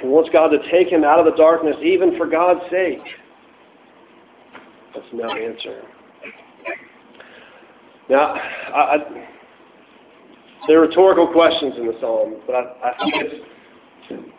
He 0.00 0.06
wants 0.06 0.30
God 0.32 0.48
to 0.48 0.58
take 0.70 0.88
him 0.88 1.04
out 1.04 1.18
of 1.18 1.24
the 1.24 1.36
darkness, 1.36 1.76
even 1.82 2.16
for 2.16 2.26
God's 2.26 2.60
sake. 2.70 3.02
That's 4.94 5.06
no 5.12 5.30
answer. 5.30 5.82
Now, 8.10 8.34
I, 8.34 8.96
I, 8.96 9.28
there 10.66 10.78
are 10.78 10.86
rhetorical 10.86 11.26
questions 11.32 11.74
in 11.76 11.86
the 11.86 11.94
Psalms, 12.00 12.36
but 12.46 12.54
I, 12.54 12.90
I 12.90 12.98
think 12.98 13.14
it's 13.16 14.32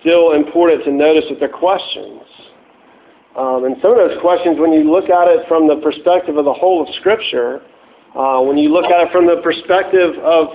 still 0.00 0.32
important 0.32 0.84
to 0.84 0.92
notice 0.92 1.24
that 1.30 1.40
they're 1.40 1.48
questions. 1.48 2.22
Um, 3.36 3.64
and 3.64 3.76
some 3.82 3.90
of 3.90 3.96
those 3.98 4.20
questions, 4.20 4.60
when 4.60 4.72
you 4.72 4.90
look 4.90 5.10
at 5.10 5.26
it 5.26 5.46
from 5.48 5.66
the 5.66 5.76
perspective 5.82 6.36
of 6.36 6.44
the 6.44 6.52
whole 6.52 6.86
of 6.86 6.94
Scripture, 6.96 7.62
uh, 8.14 8.40
when 8.40 8.56
you 8.56 8.72
look 8.72 8.84
at 8.86 9.08
it 9.08 9.12
from 9.12 9.26
the 9.26 9.40
perspective 9.42 10.14
of 10.22 10.48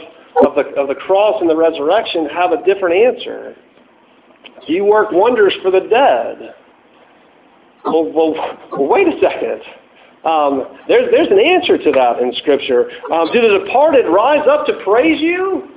of 0.46 0.56
the, 0.56 0.62
of 0.80 0.88
the 0.88 0.96
cross 0.96 1.42
and 1.42 1.50
the 1.50 1.56
resurrection 1.56 2.28
have 2.28 2.52
a 2.52 2.64
different 2.64 2.96
answer. 2.96 3.56
You 4.68 4.86
work 4.86 5.12
wonders 5.12 5.54
for 5.62 5.72
the 5.72 5.82
dead. 5.82 6.56
Well, 7.86 8.12
well, 8.14 8.88
wait 8.88 9.08
a 9.08 9.20
second. 9.20 9.62
Um, 10.24 10.78
there's, 10.88 11.10
there's 11.12 11.32
an 11.32 11.40
answer 11.40 11.78
to 11.78 11.92
that 11.94 12.20
in 12.20 12.34
Scripture. 12.36 12.92
Um, 13.12 13.32
do 13.32 13.40
the 13.42 13.64
departed 13.66 14.06
rise 14.08 14.46
up 14.50 14.66
to 14.68 14.74
praise 14.84 15.20
you? 15.22 15.70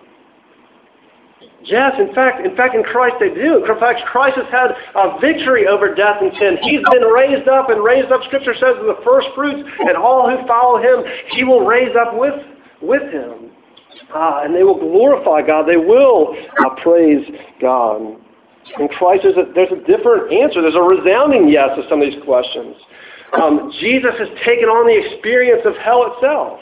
Yes, 1.65 1.93
in 1.99 2.13
fact, 2.13 2.45
in 2.45 2.57
fact, 2.57 2.75
in 2.75 2.83
Christ 2.83 3.17
they 3.21 3.29
do. 3.29 3.65
In 3.65 3.79
fact, 3.79 4.01
Christ 4.07 4.37
has 4.37 4.51
had 4.51 4.75
a 4.97 5.21
victory 5.21 5.69
over 5.69 5.95
death 5.95 6.17
and 6.21 6.33
sin. 6.39 6.59
He's 6.63 6.83
been 6.91 7.07
raised 7.07 7.47
up, 7.47 7.71
and 7.71 7.83
raised 7.83 8.11
up. 8.11 8.21
Scripture 8.25 8.55
says, 8.55 8.75
the 8.83 8.99
first 9.05 9.29
fruits, 9.37 9.63
and 9.79 9.97
all 9.97 10.29
who 10.29 10.45
follow 10.49 10.79
Him, 10.83 11.05
He 11.31 11.45
will 11.45 11.65
raise 11.65 11.95
up 11.95 12.19
with 12.19 12.35
with 12.83 13.03
Him. 13.13 13.53
Ah, 14.15 14.43
and 14.45 14.55
they 14.55 14.63
will 14.63 14.79
glorify 14.79 15.47
God. 15.47 15.67
They 15.67 15.77
will 15.77 16.37
uh, 16.65 16.75
praise 16.83 17.25
God. 17.61 18.17
In 18.79 18.89
Christ, 18.89 19.23
there's 19.25 19.37
a, 19.37 19.53
there's 19.55 19.73
a 19.73 19.83
different 19.87 20.33
answer. 20.33 20.63
There's 20.63 20.77
a 20.77 20.83
resounding 20.83 21.49
yes 21.49 21.71
to 21.77 21.89
some 21.89 22.01
of 22.01 22.11
these 22.11 22.23
questions. 22.25 22.77
Um, 23.33 23.73
Jesus 23.81 24.13
has 24.19 24.29
taken 24.45 24.69
on 24.69 24.87
the 24.87 24.97
experience 24.97 25.63
of 25.65 25.75
hell 25.77 26.13
itself. 26.13 26.61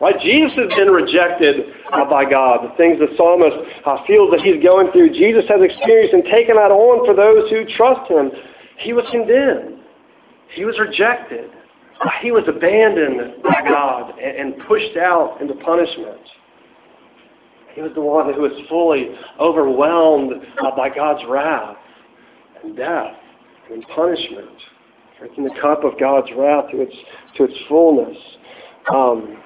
Right? 0.00 0.18
Jesus 0.20 0.52
has 0.58 0.68
been 0.74 0.90
rejected 0.90 1.70
uh, 1.92 2.04
by 2.10 2.28
God. 2.28 2.66
The 2.66 2.76
things 2.76 2.98
the 2.98 3.14
psalmist 3.16 3.56
uh, 3.86 4.02
feels 4.06 4.30
that 4.32 4.42
he's 4.42 4.62
going 4.62 4.90
through, 4.90 5.14
Jesus 5.14 5.44
has 5.48 5.62
experienced 5.62 6.12
and 6.12 6.24
taken 6.24 6.56
that 6.56 6.74
on 6.74 7.06
for 7.06 7.14
those 7.14 7.48
who 7.48 7.64
trust 7.78 8.10
him. 8.10 8.30
He 8.78 8.92
was 8.92 9.06
condemned. 9.10 9.80
He 10.50 10.64
was 10.64 10.78
rejected. 10.78 11.50
He 12.20 12.32
was 12.32 12.42
abandoned 12.48 13.42
by 13.42 13.62
God 13.62 14.18
and, 14.18 14.54
and 14.54 14.66
pushed 14.66 14.96
out 14.98 15.38
into 15.40 15.54
punishment. 15.62 16.20
He 17.74 17.82
was 17.82 17.92
the 17.94 18.00
one 18.00 18.32
who 18.32 18.42
was 18.42 18.52
fully 18.68 19.10
overwhelmed 19.40 20.32
uh, 20.62 20.76
by 20.76 20.94
God's 20.94 21.24
wrath 21.28 21.76
and 22.62 22.76
death 22.76 23.16
and 23.70 23.84
punishment, 23.88 24.56
drinking 25.18 25.44
the 25.44 25.60
cup 25.60 25.82
of 25.82 25.98
God's 25.98 26.28
wrath 26.36 26.70
to 26.70 26.82
its 26.82 26.94
to 27.36 27.44
its 27.44 27.54
fullness. 27.68 28.16
Um, 28.94 29.42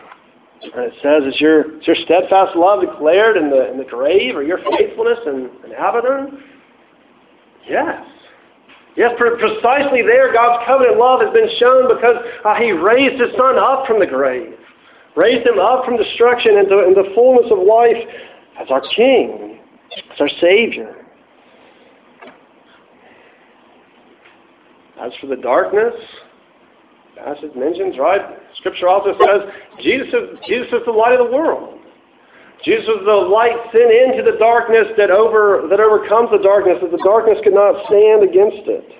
and 0.60 0.84
it 0.84 0.92
says, 1.02 1.32
"Is 1.32 1.40
your 1.40 1.78
is 1.80 1.86
your 1.86 1.96
steadfast 2.04 2.54
love 2.54 2.82
declared 2.82 3.38
in 3.38 3.48
the 3.48 3.70
in 3.72 3.78
the 3.78 3.84
grave, 3.84 4.36
or 4.36 4.42
your 4.42 4.58
faithfulness 4.58 5.18
in, 5.24 5.50
in 5.64 5.72
Abaddon?" 5.72 6.42
Yes. 7.66 8.04
Yes, 8.96 9.12
precisely 9.16 10.02
there, 10.02 10.32
God's 10.32 10.66
covenant 10.66 10.98
love 10.98 11.20
has 11.20 11.32
been 11.32 11.48
shown 11.60 11.86
because 11.86 12.16
uh, 12.44 12.56
He 12.56 12.72
raised 12.72 13.20
His 13.20 13.30
Son 13.38 13.56
up 13.56 13.86
from 13.86 14.00
the 14.00 14.06
grave 14.06 14.57
raised 15.18 15.44
him 15.44 15.58
up 15.58 15.84
from 15.84 15.96
destruction 15.96 16.56
into, 16.58 16.86
into 16.86 17.02
the 17.02 17.10
fullness 17.14 17.50
of 17.50 17.58
life 17.58 17.98
as 18.60 18.70
our 18.70 18.82
King, 18.94 19.58
as 20.12 20.20
our 20.20 20.28
Savior. 20.40 20.94
As 25.00 25.12
for 25.20 25.26
the 25.26 25.36
darkness, 25.36 25.94
as 27.26 27.36
it 27.42 27.56
mentions, 27.56 27.98
right? 27.98 28.20
Scripture 28.58 28.88
also 28.88 29.18
says 29.18 29.50
Jesus 29.82 30.08
is, 30.08 30.38
Jesus 30.46 30.68
is 30.72 30.86
the 30.86 30.92
light 30.92 31.18
of 31.18 31.30
the 31.30 31.36
world. 31.36 31.80
Jesus 32.64 32.88
is 32.88 33.06
the 33.06 33.12
light 33.12 33.54
sent 33.70 33.90
into 33.90 34.22
the 34.22 34.36
darkness 34.38 34.86
that 34.96 35.10
over 35.10 35.66
that 35.70 35.78
overcomes 35.78 36.30
the 36.30 36.42
darkness, 36.42 36.78
that 36.82 36.90
the 36.90 37.02
darkness 37.04 37.38
could 37.44 37.54
not 37.54 37.86
stand 37.86 38.22
against 38.22 38.66
it. 38.66 38.98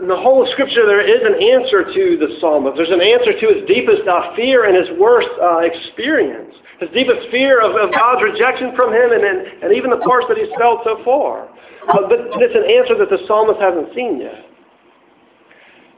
In 0.00 0.08
the 0.08 0.16
whole 0.16 0.42
of 0.42 0.48
Scripture, 0.52 0.86
there 0.86 1.04
is 1.04 1.20
an 1.20 1.36
answer 1.36 1.84
to 1.84 2.16
the 2.16 2.40
psalmist. 2.40 2.76
There's 2.76 2.90
an 2.90 3.04
answer 3.04 3.36
to 3.36 3.46
his 3.52 3.68
deepest 3.68 4.08
uh, 4.08 4.34
fear 4.34 4.64
and 4.64 4.72
his 4.72 4.88
worst 4.98 5.28
uh, 5.36 5.60
experience. 5.60 6.56
His 6.80 6.88
deepest 6.96 7.28
fear 7.30 7.60
of, 7.60 7.76
of 7.76 7.92
God's 7.92 8.24
rejection 8.24 8.72
from 8.74 8.96
him 8.96 9.12
and, 9.12 9.20
and, 9.20 9.38
and, 9.62 9.76
even 9.76 9.90
the 9.90 10.00
parts 10.00 10.24
that 10.32 10.38
he's 10.40 10.48
felt 10.56 10.80
so 10.84 11.04
far. 11.04 11.52
Uh, 11.84 12.08
but 12.08 12.32
it's 12.40 12.56
an 12.56 12.64
answer 12.64 12.96
that 12.96 13.12
the 13.12 13.20
psalmist 13.28 13.60
hasn't 13.60 13.92
seen 13.94 14.20
yet. 14.20 14.48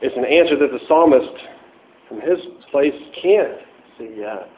It's 0.02 0.16
an 0.18 0.26
answer 0.26 0.58
that 0.58 0.74
the 0.74 0.82
psalmist, 0.88 1.30
from 2.08 2.20
his 2.20 2.42
place, 2.74 2.98
can't 3.22 3.62
see 3.98 4.18
yet. 4.18 4.50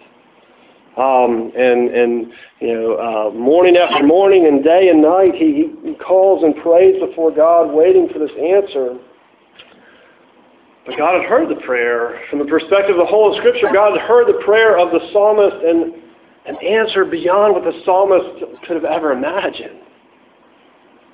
Um, 0.96 1.52
and 1.58 1.90
and 1.90 2.32
you 2.60 2.72
know, 2.72 2.96
uh, 2.96 3.30
morning 3.34 3.76
after 3.76 4.06
morning 4.06 4.46
and 4.46 4.62
day 4.62 4.88
and 4.88 5.02
night, 5.02 5.34
he, 5.34 5.74
he 5.84 5.94
calls 5.96 6.44
and 6.44 6.54
prays 6.62 6.94
before 7.00 7.34
God, 7.34 7.74
waiting 7.74 8.08
for 8.08 8.20
this 8.20 8.30
answer. 8.38 8.96
But 10.86 10.98
God 10.98 11.20
had 11.20 11.28
heard 11.28 11.48
the 11.48 11.60
prayer. 11.64 12.20
From 12.28 12.38
the 12.38 12.44
perspective 12.44 12.96
of 12.96 12.98
the 12.98 13.06
whole 13.06 13.32
of 13.32 13.38
Scripture, 13.38 13.68
God 13.72 13.98
had 13.98 14.06
heard 14.06 14.28
the 14.28 14.40
prayer 14.44 14.78
of 14.78 14.90
the 14.92 15.00
psalmist 15.12 15.56
and 15.64 15.94
an 16.46 16.56
answer 16.60 17.04
beyond 17.04 17.54
what 17.54 17.64
the 17.64 17.80
psalmist 17.84 18.62
could 18.66 18.76
have 18.76 18.84
ever 18.84 19.12
imagined. 19.12 19.80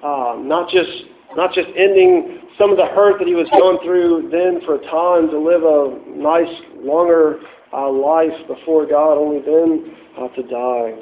Um, 0.02 0.48
not 0.48 0.70
just 0.70 0.90
not 1.36 1.52
just 1.52 1.68
ending 1.76 2.40
some 2.58 2.70
of 2.70 2.76
the 2.76 2.86
hurt 2.86 3.18
that 3.18 3.28
he 3.28 3.34
was 3.34 3.48
going 3.50 3.78
through 3.84 4.28
then 4.32 4.60
for 4.66 4.74
a 4.74 4.82
time 4.90 5.30
to 5.30 5.38
live 5.38 5.62
a 5.62 6.02
nice, 6.10 6.50
longer 6.82 7.38
uh, 7.72 7.88
life 7.88 8.34
before 8.48 8.86
God, 8.86 9.14
only 9.14 9.40
then 9.40 9.94
uh, 10.18 10.28
to 10.34 10.42
die. 10.42 10.98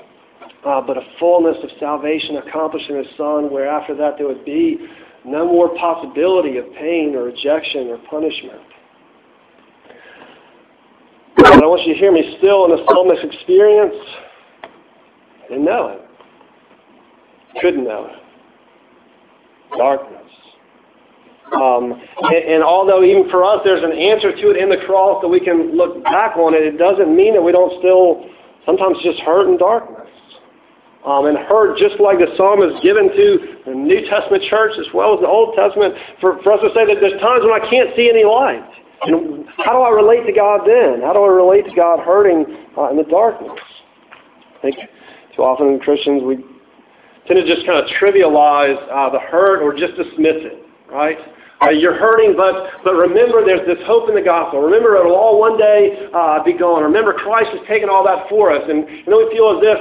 Uh, 0.66 0.80
but 0.82 0.98
a 0.98 1.02
fullness 1.18 1.56
of 1.62 1.70
salvation 1.80 2.36
accomplished 2.36 2.90
in 2.90 2.96
His 2.96 3.06
Son, 3.16 3.50
where 3.50 3.68
after 3.68 3.94
that 3.96 4.18
there 4.18 4.26
would 4.26 4.44
be 4.44 4.76
no 5.24 5.46
more 5.46 5.76
possibility 5.76 6.58
of 6.58 6.66
pain 6.74 7.14
or 7.14 7.24
rejection 7.24 7.88
or 7.88 7.98
punishment. 8.10 8.60
But 11.36 11.64
I 11.64 11.66
want 11.66 11.86
you 11.86 11.94
to 11.94 11.98
hear 11.98 12.12
me 12.12 12.36
still 12.38 12.64
in 12.64 12.70
the 12.72 12.84
psalmist 12.86 13.24
experience. 13.24 13.94
Didn't 15.48 15.64
know 15.64 15.88
it. 15.88 17.60
Couldn't 17.60 17.84
know 17.84 18.06
it. 18.06 19.76
Darkness. 19.76 20.22
Um, 21.52 21.98
and, 22.20 22.44
and, 22.44 22.62
although 22.62 23.02
even 23.02 23.30
for 23.30 23.42
us 23.42 23.60
there's 23.64 23.82
an 23.82 23.92
answer 23.92 24.32
to 24.32 24.50
it 24.50 24.56
in 24.58 24.68
the 24.68 24.84
cross 24.84 25.22
that 25.22 25.28
we 25.28 25.40
can 25.40 25.74
look 25.74 26.04
back 26.04 26.36
on 26.36 26.52
it, 26.52 26.60
it 26.60 26.76
doesn't 26.76 27.14
mean 27.14 27.32
that 27.32 27.40
we 27.40 27.52
don't 27.52 27.72
still 27.80 28.28
sometimes 28.66 28.98
just 29.02 29.18
hurt 29.20 29.48
in 29.48 29.56
darkness. 29.56 29.97
Um, 31.06 31.26
and 31.26 31.38
heard 31.38 31.78
just 31.78 32.00
like 32.00 32.18
the 32.18 32.30
psalm 32.36 32.62
is 32.62 32.74
given 32.82 33.08
to 33.08 33.26
the 33.66 33.74
New 33.74 34.02
Testament 34.10 34.42
church 34.50 34.72
as 34.78 34.86
well 34.92 35.14
as 35.14 35.20
the 35.20 35.30
Old 35.30 35.54
Testament 35.54 35.94
for, 36.20 36.42
for 36.42 36.52
us 36.52 36.60
to 36.62 36.70
say 36.74 36.86
that 36.86 36.98
there's 37.00 37.20
times 37.20 37.46
when 37.46 37.54
I 37.54 37.62
can't 37.70 37.94
see 37.94 38.10
any 38.10 38.24
light. 38.24 38.66
And 39.06 39.46
how 39.62 39.78
do 39.78 39.80
I 39.86 39.90
relate 39.94 40.26
to 40.26 40.34
God 40.34 40.66
then? 40.66 41.02
How 41.06 41.14
do 41.14 41.22
I 41.22 41.30
relate 41.30 41.70
to 41.70 41.74
God 41.74 42.00
hurting 42.00 42.44
uh, 42.76 42.90
in 42.90 42.96
the 42.96 43.06
darkness? 43.06 43.54
I 44.58 44.60
think 44.60 44.76
too 45.36 45.42
often 45.42 45.68
in 45.68 45.78
Christians 45.78 46.22
we 46.26 46.42
tend 47.30 47.38
to 47.38 47.46
just 47.46 47.64
kind 47.64 47.78
of 47.78 47.86
trivialize 47.94 48.78
uh, 48.90 49.10
the 49.10 49.20
hurt 49.20 49.62
or 49.62 49.70
just 49.70 49.94
dismiss 49.94 50.42
it, 50.42 50.66
right? 50.90 51.16
Uh, 51.62 51.70
you're 51.70 51.94
hurting, 51.94 52.34
but 52.36 52.70
but 52.84 52.94
remember, 52.94 53.44
there's 53.44 53.66
this 53.66 53.78
hope 53.86 54.08
in 54.08 54.14
the 54.14 54.22
gospel. 54.22 54.62
Remember, 54.62 54.94
it'll 54.96 55.14
all 55.14 55.40
one 55.40 55.58
day 55.58 56.06
uh, 56.14 56.42
be 56.42 56.54
gone. 56.56 56.82
Remember, 56.82 57.12
Christ 57.12 57.50
has 57.50 57.66
taken 57.66 57.88
all 57.90 58.04
that 58.04 58.28
for 58.28 58.54
us, 58.54 58.62
and, 58.70 58.86
and 58.86 59.06
then 59.06 59.18
we 59.18 59.26
feel 59.34 59.58
as 59.58 59.62
if 59.62 59.78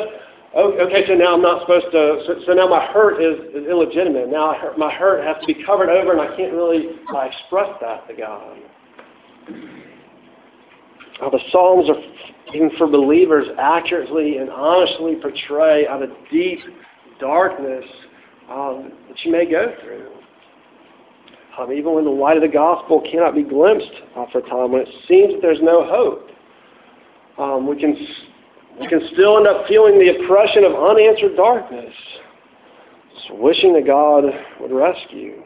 okay, 0.56 1.04
so 1.08 1.14
now 1.14 1.36
I'm 1.36 1.42
not 1.42 1.62
supposed 1.62 1.92
to, 1.92 2.24
so, 2.26 2.36
so 2.46 2.54
now 2.54 2.68
my 2.68 2.86
hurt 2.88 3.22
is, 3.22 3.40
is 3.54 3.68
illegitimate. 3.68 4.30
Now 4.30 4.56
my 4.78 4.94
hurt 4.94 5.24
has 5.24 5.38
to 5.42 5.54
be 5.54 5.64
covered 5.66 5.90
over 5.90 6.14
and 6.14 6.22
I 6.22 6.36
can't 6.36 6.54
really 6.54 6.90
uh, 7.14 7.20
express 7.22 7.70
that 7.82 8.08
to 8.08 8.16
God. 8.16 8.58
Uh, 11.22 11.30
the 11.30 11.40
Psalms 11.52 11.90
are, 11.90 12.56
even 12.56 12.72
for 12.78 12.88
believers, 12.88 13.48
accurately 13.60 14.38
and 14.38 14.50
honestly 14.50 15.16
portray 15.22 15.88
uh, 15.88 15.98
the 15.98 16.16
deep 16.32 16.60
darkness 17.20 17.86
um, 18.50 18.92
that 19.10 19.18
you 19.24 19.32
may 19.32 19.50
go 19.50 19.74
through. 19.82 20.12
Um, 21.60 21.72
even 21.72 21.94
when 21.94 22.06
the 22.06 22.12
light 22.12 22.38
of 22.38 22.44
the 22.44 22.48
gospel 22.48 23.02
cannot 23.10 23.34
be 23.34 23.42
glimpsed 23.42 23.90
uh, 24.16 24.26
for 24.32 24.40
a 24.40 24.42
time, 24.44 24.72
when 24.72 24.84
it 24.84 24.90
seems 25.08 25.34
that 25.34 25.42
there's 25.42 25.62
no 25.62 25.84
hope, 25.86 26.30
um, 27.40 27.68
we 27.68 27.80
can 27.80 27.96
you 28.80 28.88
can 28.88 29.02
still 29.14 29.38
end 29.38 29.48
up 29.48 29.68
feeling 29.68 30.00
the 30.00 30.24
oppression 30.24 30.64
of 30.64 30.74
unanswered 30.74 31.36
darkness, 31.36 31.94
just 33.16 33.40
wishing 33.40 33.74
that 33.74 33.86
God 33.86 34.24
would 34.62 34.72
rescue. 34.72 35.44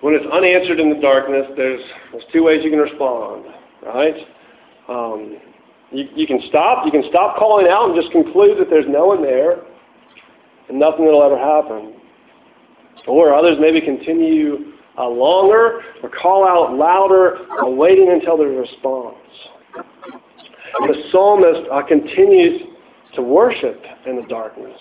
When 0.00 0.14
it's 0.14 0.26
unanswered 0.30 0.80
in 0.80 0.90
the 0.90 1.00
darkness, 1.00 1.46
there's, 1.56 1.80
there's 2.12 2.24
two 2.32 2.44
ways 2.44 2.60
you 2.62 2.70
can 2.70 2.78
respond, 2.78 3.46
right? 3.84 4.14
Um, 4.88 5.38
you, 5.90 6.08
you 6.14 6.26
can 6.26 6.40
stop. 6.48 6.84
You 6.84 6.92
can 6.92 7.04
stop 7.08 7.38
calling 7.38 7.66
out 7.68 7.90
and 7.90 8.00
just 8.00 8.12
conclude 8.12 8.58
that 8.58 8.68
there's 8.68 8.86
no 8.88 9.06
one 9.06 9.22
there 9.22 9.62
and 10.68 10.78
nothing 10.78 11.06
will 11.06 11.22
ever 11.22 11.38
happen. 11.38 11.94
Or 13.06 13.34
others 13.34 13.56
maybe 13.60 13.80
continue 13.80 14.72
uh, 14.98 15.08
longer 15.08 15.80
or 16.02 16.10
call 16.10 16.46
out 16.46 16.76
louder, 16.76 17.38
uh, 17.62 17.68
waiting 17.68 18.10
until 18.10 18.36
there's 18.36 18.56
a 18.56 18.60
response. 18.60 19.16
The 20.80 21.02
psalmist 21.10 21.70
uh, 21.70 21.82
continues 21.82 22.62
to 23.14 23.22
worship 23.22 23.82
in 24.06 24.16
the 24.16 24.26
darkness. 24.28 24.78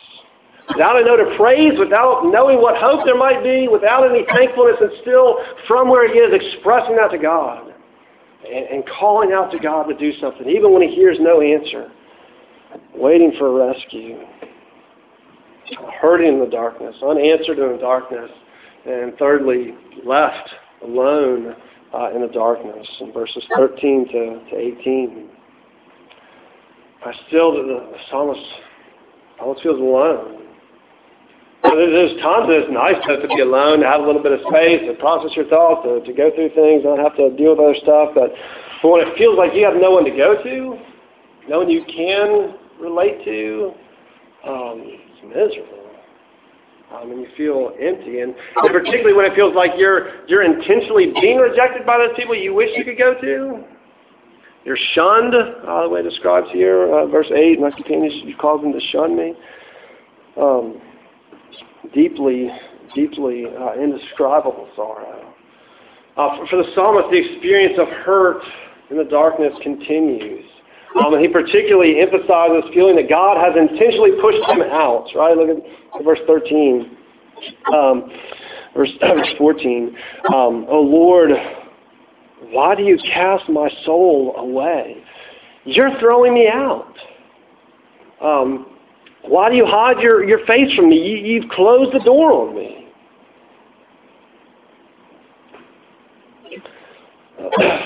Without 0.70 1.00
a 1.00 1.04
note 1.06 1.20
of 1.20 1.38
praise, 1.38 1.74
without 1.78 2.24
knowing 2.26 2.62
what 2.62 2.78
hope 2.78 3.06
there 3.06 3.18
might 3.18 3.44
be, 3.44 3.68
without 3.68 4.10
any 4.10 4.26
thankfulness, 4.26 4.78
and 4.80 4.92
still 5.02 5.38
from 5.68 5.90
where 5.90 6.08
he 6.12 6.20
is 6.20 6.34
expressing 6.34 6.96
that 6.96 7.12
to 7.12 7.18
God 7.18 7.74
and, 8.50 8.66
and 8.68 8.84
calling 8.98 9.34
out 9.34 9.52
to 9.52 9.60
God 9.60 9.84
to 9.84 9.98
do 9.98 10.18
something, 10.20 10.48
even 10.50 10.72
when 10.72 10.82
he 10.82 10.96
hears 10.96 11.18
no 11.20 11.42
answer, 11.42 11.92
waiting 12.96 13.34
for 13.38 13.48
a 13.48 13.74
rescue, 13.74 14.20
hurting 16.02 16.34
in 16.34 16.40
the 16.40 16.50
darkness, 16.50 16.96
unanswered 17.04 17.60
in 17.60 17.74
the 17.74 17.78
darkness, 17.78 18.32
and 18.86 19.18
thirdly, 19.18 19.76
left 20.06 20.50
alone 20.84 21.56
uh, 21.94 22.10
in 22.16 22.22
the 22.22 22.28
darkness 22.34 22.88
in 23.02 23.12
verses 23.14 23.44
13 23.56 24.08
to, 24.08 24.50
to 24.50 24.58
18. 24.58 25.30
I 27.06 27.12
still, 27.28 27.52
the, 27.52 27.64
the 27.64 27.98
psalmist 28.10 28.40
almost 29.40 29.62
feels 29.62 29.80
alone. 29.80 30.40
There's 31.64 32.20
times 32.22 32.48
that 32.52 32.68
it's 32.68 32.72
nice 32.72 33.00
to, 33.08 33.24
to 33.24 33.28
be 33.28 33.40
alone, 33.40 33.80
to 33.80 33.88
have 33.88 34.02
a 34.02 34.06
little 34.06 34.22
bit 34.22 34.32
of 34.32 34.40
space, 34.52 34.84
to 34.88 34.96
process 35.00 35.32
your 35.36 35.48
thoughts, 35.48 35.88
to, 35.88 36.04
to 36.04 36.12
go 36.12 36.32
through 36.36 36.52
things, 36.56 36.84
not 36.84 37.00
have 37.00 37.16
to 37.16 37.32
deal 37.36 37.56
with 37.56 37.64
other 37.64 37.80
stuff. 37.80 38.12
But, 38.16 38.36
but 38.84 38.90
when 38.92 39.08
it 39.08 39.16
feels 39.18 39.38
like 39.38 39.56
you 39.56 39.64
have 39.64 39.80
no 39.80 39.92
one 39.92 40.04
to 40.04 40.12
go 40.12 40.44
to, 40.44 40.80
no 41.48 41.64
one 41.64 41.70
you 41.72 41.84
can 41.88 42.56
relate 42.80 43.24
to, 43.24 43.72
um, 44.44 44.84
it's 44.84 45.24
miserable. 45.24 45.88
Um, 46.92 47.12
and 47.12 47.22
you 47.22 47.28
feel 47.36 47.72
empty. 47.80 48.20
And, 48.20 48.36
and 48.36 48.72
particularly 48.72 49.16
when 49.16 49.26
it 49.26 49.34
feels 49.36 49.56
like 49.56 49.72
you're, 49.78 50.28
you're 50.28 50.44
intentionally 50.44 51.16
being 51.20 51.40
rejected 51.40 51.88
by 51.88 51.98
those 51.98 52.16
people 52.16 52.36
you 52.36 52.54
wish 52.54 52.70
you 52.76 52.84
could 52.84 53.00
go 53.00 53.16
to. 53.20 53.64
You're 54.66 54.78
shunned, 54.94 55.36
uh, 55.36 55.84
the 55.84 55.90
way 55.90 56.00
it 56.00 56.10
describes 56.10 56.48
here, 56.52 56.94
uh, 56.94 57.06
verse 57.08 57.28
8, 57.34 57.60
my 57.60 57.72
companions, 57.72 58.14
you 58.24 58.36
cause 58.38 58.62
them 58.62 58.72
to 58.72 58.80
shun 58.92 59.16
me. 59.16 59.34
Um, 60.38 60.82
deeply, 61.94 62.50
deeply 62.96 63.46
uh, 63.46 63.74
indescribable 63.74 64.70
sorrow. 64.76 65.34
Uh, 66.16 66.38
for, 66.38 66.48
for 66.48 66.64
the 66.64 66.72
psalmist, 66.76 67.10
the 67.12 67.18
experience 67.18 67.78
of 67.78 67.88
hurt 67.90 68.42
in 68.90 68.98
the 68.98 69.04
darkness 69.04 69.54
continues. 69.62 70.46
Um, 71.04 71.16
and 71.16 71.24
he 71.24 71.28
particularly 71.28 72.00
emphasizes 72.00 72.70
feeling 72.74 72.96
that 72.96 73.10
God 73.10 73.38
has 73.38 73.58
intentionally 73.58 74.12
pushed 74.22 74.44
him 74.48 74.62
out. 74.62 75.08
Right? 75.16 75.36
Look 75.36 75.50
at 75.50 76.06
verse 76.06 76.20
13. 76.28 76.98
Um, 77.74 78.12
verse, 78.76 78.92
verse 79.02 79.34
14. 79.38 79.98
Um, 80.34 80.68
oh 80.70 80.82
Lord, 80.82 81.32
why 82.52 82.76
do 82.76 82.84
you 82.84 82.98
cast 83.12 83.50
my 83.50 83.70
soul 83.86 84.36
away? 84.38 85.04
You're 85.66 85.98
throwing 86.00 86.34
me 86.34 86.48
out. 86.48 86.94
Um, 88.22 88.68
why 89.24 89.50
do 89.50 89.56
you 89.56 89.66
hide 89.66 90.00
your, 90.02 90.24
your 90.24 90.46
face 90.46 90.74
from 90.76 90.90
me? 90.90 90.98
You, 90.98 91.18
you've 91.18 91.50
closed 91.50 91.94
the 91.94 92.00
door 92.00 92.34
on 92.34 92.56
me. 92.56 92.88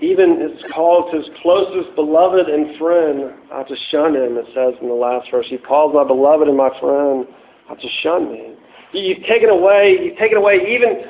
even 0.00 0.42
is 0.42 0.62
called 0.74 1.14
his 1.14 1.24
closest 1.42 1.94
beloved 1.94 2.48
and 2.48 2.76
friend 2.78 3.32
uh, 3.52 3.62
to 3.64 3.76
shun 3.90 4.14
him, 4.14 4.36
it 4.36 4.46
says 4.54 4.74
in 4.80 4.88
the 4.88 4.94
last 4.94 5.30
verse. 5.30 5.46
He 5.48 5.58
calls 5.58 5.94
my 5.94 6.04
beloved 6.04 6.48
and 6.48 6.56
my 6.56 6.70
friend 6.80 7.26
uh, 7.70 7.74
to 7.74 7.88
shun 8.02 8.32
me. 8.32 8.54
You've 8.92 9.24
taken 9.24 9.50
away, 9.50 9.98
you've 10.02 10.18
taken 10.18 10.38
away 10.38 10.60
even, 10.68 11.04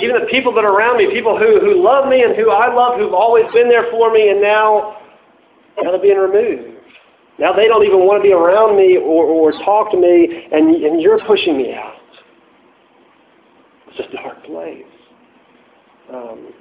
even 0.00 0.20
the 0.20 0.26
people 0.30 0.54
that 0.54 0.64
are 0.64 0.72
around 0.72 0.98
me, 0.98 1.12
people 1.12 1.38
who, 1.38 1.60
who 1.60 1.82
love 1.82 2.08
me 2.08 2.22
and 2.22 2.34
who 2.36 2.50
I 2.50 2.72
love, 2.72 2.98
who've 2.98 3.12
always 3.12 3.44
been 3.52 3.68
there 3.68 3.90
for 3.90 4.12
me, 4.12 4.30
and 4.30 4.40
now, 4.40 4.96
now 5.80 5.90
they're 5.90 6.00
being 6.00 6.18
removed. 6.18 6.78
Now 7.38 7.52
they 7.52 7.66
don't 7.66 7.84
even 7.84 8.00
want 8.00 8.22
to 8.22 8.26
be 8.26 8.32
around 8.32 8.76
me 8.76 8.96
or, 8.96 9.24
or 9.24 9.52
talk 9.64 9.90
to 9.92 9.98
me, 9.98 10.48
and, 10.52 10.74
and 10.76 11.00
you're 11.00 11.20
pushing 11.26 11.56
me 11.56 11.74
out. 11.74 11.94
It's 13.88 14.08
a 14.08 14.16
dark 14.16 14.44
place. 14.44 14.84
Um, 16.12 16.52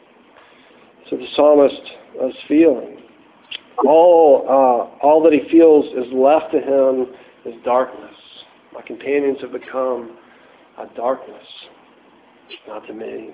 so 1.10 1.18
the 1.18 1.28
psalmist 1.36 1.82
is 2.26 2.36
feeling. 2.48 2.98
All, 3.86 4.46
uh, 4.48 5.06
all 5.06 5.24
that 5.24 5.34
he 5.34 5.50
feels 5.50 5.86
is 5.86 6.12
left 6.14 6.52
to 6.52 6.60
him 6.60 7.08
is 7.46 7.62
darkness. 7.64 8.16
My 8.74 8.82
companions 8.82 9.38
have 9.42 9.52
become 9.52 10.18
a 10.78 10.88
darkness, 10.96 11.46
not 12.68 12.86
to 12.88 12.94
me. 12.94 13.32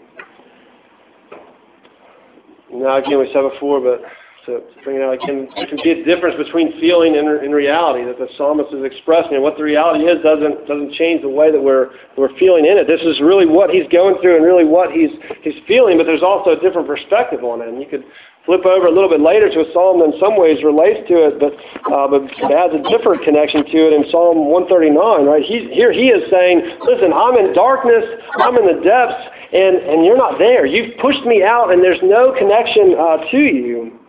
Now, 2.72 2.98
again, 2.98 3.20
we 3.20 3.32
said 3.34 3.48
before, 3.54 3.80
but 3.80 4.02
to, 4.48 4.62
bring 4.84 4.98
it 4.98 5.04
out 5.04 5.14
again, 5.14 5.48
there 5.56 5.68
can 5.68 5.80
be 5.84 5.92
a 5.92 6.04
difference 6.04 6.36
between 6.36 6.80
feeling 6.80 7.16
and, 7.18 7.28
and 7.28 7.54
reality 7.54 8.04
that 8.06 8.18
the 8.18 8.28
psalmist 8.38 8.74
is 8.74 8.84
expressing. 8.84 9.36
And 9.36 9.44
what 9.44 9.58
the 9.58 9.64
reality 9.64 10.06
is 10.06 10.24
doesn't, 10.24 10.68
doesn't 10.68 10.94
change 10.94 11.22
the 11.22 11.30
way 11.30 11.52
that 11.52 11.62
we're, 11.62 11.92
we're 12.18 12.36
feeling 12.40 12.66
in 12.66 12.78
it. 12.78 12.88
This 12.88 13.02
is 13.02 13.20
really 13.20 13.46
what 13.46 13.70
he's 13.70 13.88
going 13.92 14.16
through 14.22 14.36
and 14.36 14.46
really 14.46 14.66
what 14.66 14.92
he's, 14.92 15.12
he's 15.44 15.60
feeling, 15.68 15.98
but 15.98 16.06
there's 16.06 16.24
also 16.24 16.52
a 16.52 16.60
different 16.60 16.88
perspective 16.88 17.44
on 17.44 17.62
it. 17.62 17.68
And 17.68 17.80
you 17.80 17.88
could 17.88 18.04
flip 18.48 18.64
over 18.64 18.88
a 18.88 18.92
little 18.96 19.12
bit 19.12 19.20
later 19.20 19.52
to 19.52 19.60
a 19.60 19.70
psalm 19.76 20.00
that 20.00 20.16
in 20.16 20.18
some 20.24 20.40
ways 20.40 20.64
relates 20.64 21.04
to 21.12 21.28
it, 21.28 21.36
but, 21.36 21.52
uh, 21.92 22.08
but 22.08 22.24
adds 22.48 22.72
a 22.72 22.82
different 22.88 23.20
connection 23.28 23.68
to 23.68 23.80
it 23.92 23.94
in 23.94 24.08
Psalm 24.08 24.48
139, 24.48 24.96
right? 25.28 25.44
He's, 25.44 25.68
here 25.76 25.92
he 25.92 26.08
is 26.08 26.24
saying, 26.32 26.64
listen, 26.88 27.12
I'm 27.12 27.36
in 27.36 27.52
darkness, 27.52 28.08
I'm 28.40 28.56
in 28.56 28.66
the 28.66 28.80
depths, 28.80 29.20
and, 29.52 29.84
and 29.84 30.08
you're 30.08 30.18
not 30.18 30.40
there. 30.40 30.64
You've 30.64 30.96
pushed 31.04 31.28
me 31.28 31.44
out, 31.44 31.76
and 31.76 31.84
there's 31.84 32.00
no 32.02 32.32
connection 32.40 32.96
uh, 32.96 33.28
to 33.36 33.42
you. 33.44 34.00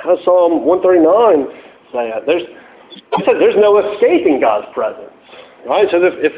How 0.00 0.16
does 0.16 0.24
Psalm 0.24 0.64
139 0.64 1.92
say 1.92 2.08
that? 2.16 2.24
There's, 2.24 2.48
there's 3.28 3.60
no 3.60 3.76
escaping 3.76 4.40
God's 4.40 4.72
presence. 4.72 5.12
Right? 5.68 5.86
So 5.92 6.00
if, 6.00 6.16
if 6.18 6.34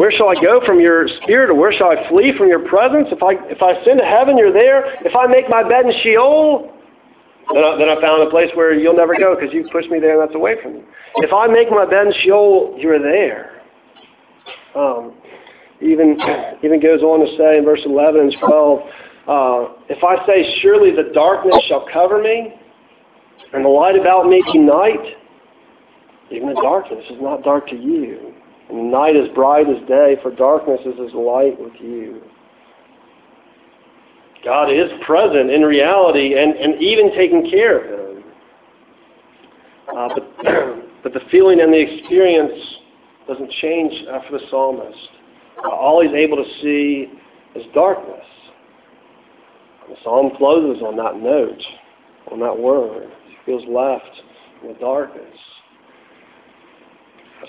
where 0.00 0.10
shall 0.10 0.28
I 0.28 0.34
go 0.40 0.64
from 0.64 0.80
your 0.80 1.06
spirit, 1.22 1.50
or 1.50 1.54
where 1.54 1.70
shall 1.70 1.92
I 1.92 2.08
flee 2.08 2.32
from 2.36 2.48
your 2.48 2.66
presence? 2.66 3.06
If 3.12 3.22
I 3.22 3.38
if 3.46 3.62
I 3.62 3.78
ascend 3.78 4.00
to 4.00 4.04
heaven, 4.04 4.36
you're 4.36 4.52
there. 4.52 4.98
If 5.06 5.14
I 5.14 5.30
make 5.30 5.48
my 5.48 5.62
bed 5.62 5.86
in 5.86 5.92
Sheol, 6.02 6.73
then 7.52 7.64
I, 7.64 7.76
then 7.76 7.88
I 7.88 8.00
found 8.00 8.22
a 8.22 8.30
place 8.30 8.50
where 8.54 8.72
you'll 8.72 8.96
never 8.96 9.14
go 9.16 9.34
because 9.34 9.52
you've 9.52 9.70
pushed 9.70 9.90
me 9.90 9.98
there 10.00 10.20
and 10.20 10.28
that's 10.28 10.34
away 10.34 10.54
from 10.62 10.74
you. 10.76 10.84
If 11.16 11.32
I 11.32 11.46
make 11.46 11.70
my 11.70 11.84
bed 11.84 12.06
in 12.06 12.14
Sheol, 12.22 12.76
you're 12.78 12.98
there. 12.98 13.60
Um, 14.74 15.14
even 15.80 16.18
even 16.62 16.80
goes 16.80 17.02
on 17.02 17.20
to 17.20 17.36
say 17.36 17.58
in 17.58 17.64
verse 17.64 17.82
11 17.84 18.20
and 18.20 18.36
12, 18.40 18.80
uh, 19.26 19.72
if 19.88 20.02
I 20.02 20.24
say, 20.26 20.58
surely 20.60 20.90
the 20.90 21.12
darkness 21.14 21.56
shall 21.68 21.86
cover 21.92 22.22
me, 22.22 22.54
and 23.52 23.64
the 23.64 23.68
light 23.68 23.96
about 23.96 24.26
me 24.26 24.42
be 24.52 24.58
night, 24.58 25.16
Even 26.30 26.48
the 26.48 26.60
darkness 26.60 27.04
is 27.10 27.18
not 27.20 27.42
dark 27.42 27.68
to 27.68 27.76
you. 27.76 28.34
And 28.70 28.90
night 28.90 29.14
is 29.14 29.28
bright 29.34 29.68
as 29.68 29.86
day, 29.86 30.16
for 30.22 30.34
darkness 30.34 30.80
is 30.84 30.94
as 31.06 31.14
light 31.14 31.58
with 31.60 31.74
you. 31.80 32.22
God 34.44 34.70
is 34.70 34.90
present 35.06 35.50
in 35.50 35.62
reality 35.62 36.34
and, 36.38 36.54
and 36.56 36.80
even 36.82 37.10
taking 37.16 37.50
care 37.50 37.78
of 37.78 38.16
him. 38.16 38.24
Uh, 39.96 40.08
but, 40.14 40.44
but 41.02 41.14
the 41.14 41.20
feeling 41.30 41.60
and 41.60 41.72
the 41.72 41.80
experience 41.80 42.52
doesn't 43.26 43.50
change 43.62 43.92
uh, 44.08 44.20
for 44.28 44.38
the 44.38 44.44
psalmist. 44.50 45.08
Uh, 45.64 45.68
all 45.68 46.02
he's 46.02 46.14
able 46.14 46.36
to 46.36 46.50
see 46.60 47.10
is 47.54 47.64
darkness. 47.74 48.26
The 49.88 49.96
psalm 50.02 50.30
closes 50.36 50.82
on 50.82 50.96
that 50.96 51.16
note, 51.20 51.62
on 52.30 52.40
that 52.40 52.58
word. 52.58 53.10
He 53.28 53.36
feels 53.46 53.62
left 53.68 54.22
in 54.62 54.68
the 54.72 54.78
darkness. 54.78 55.38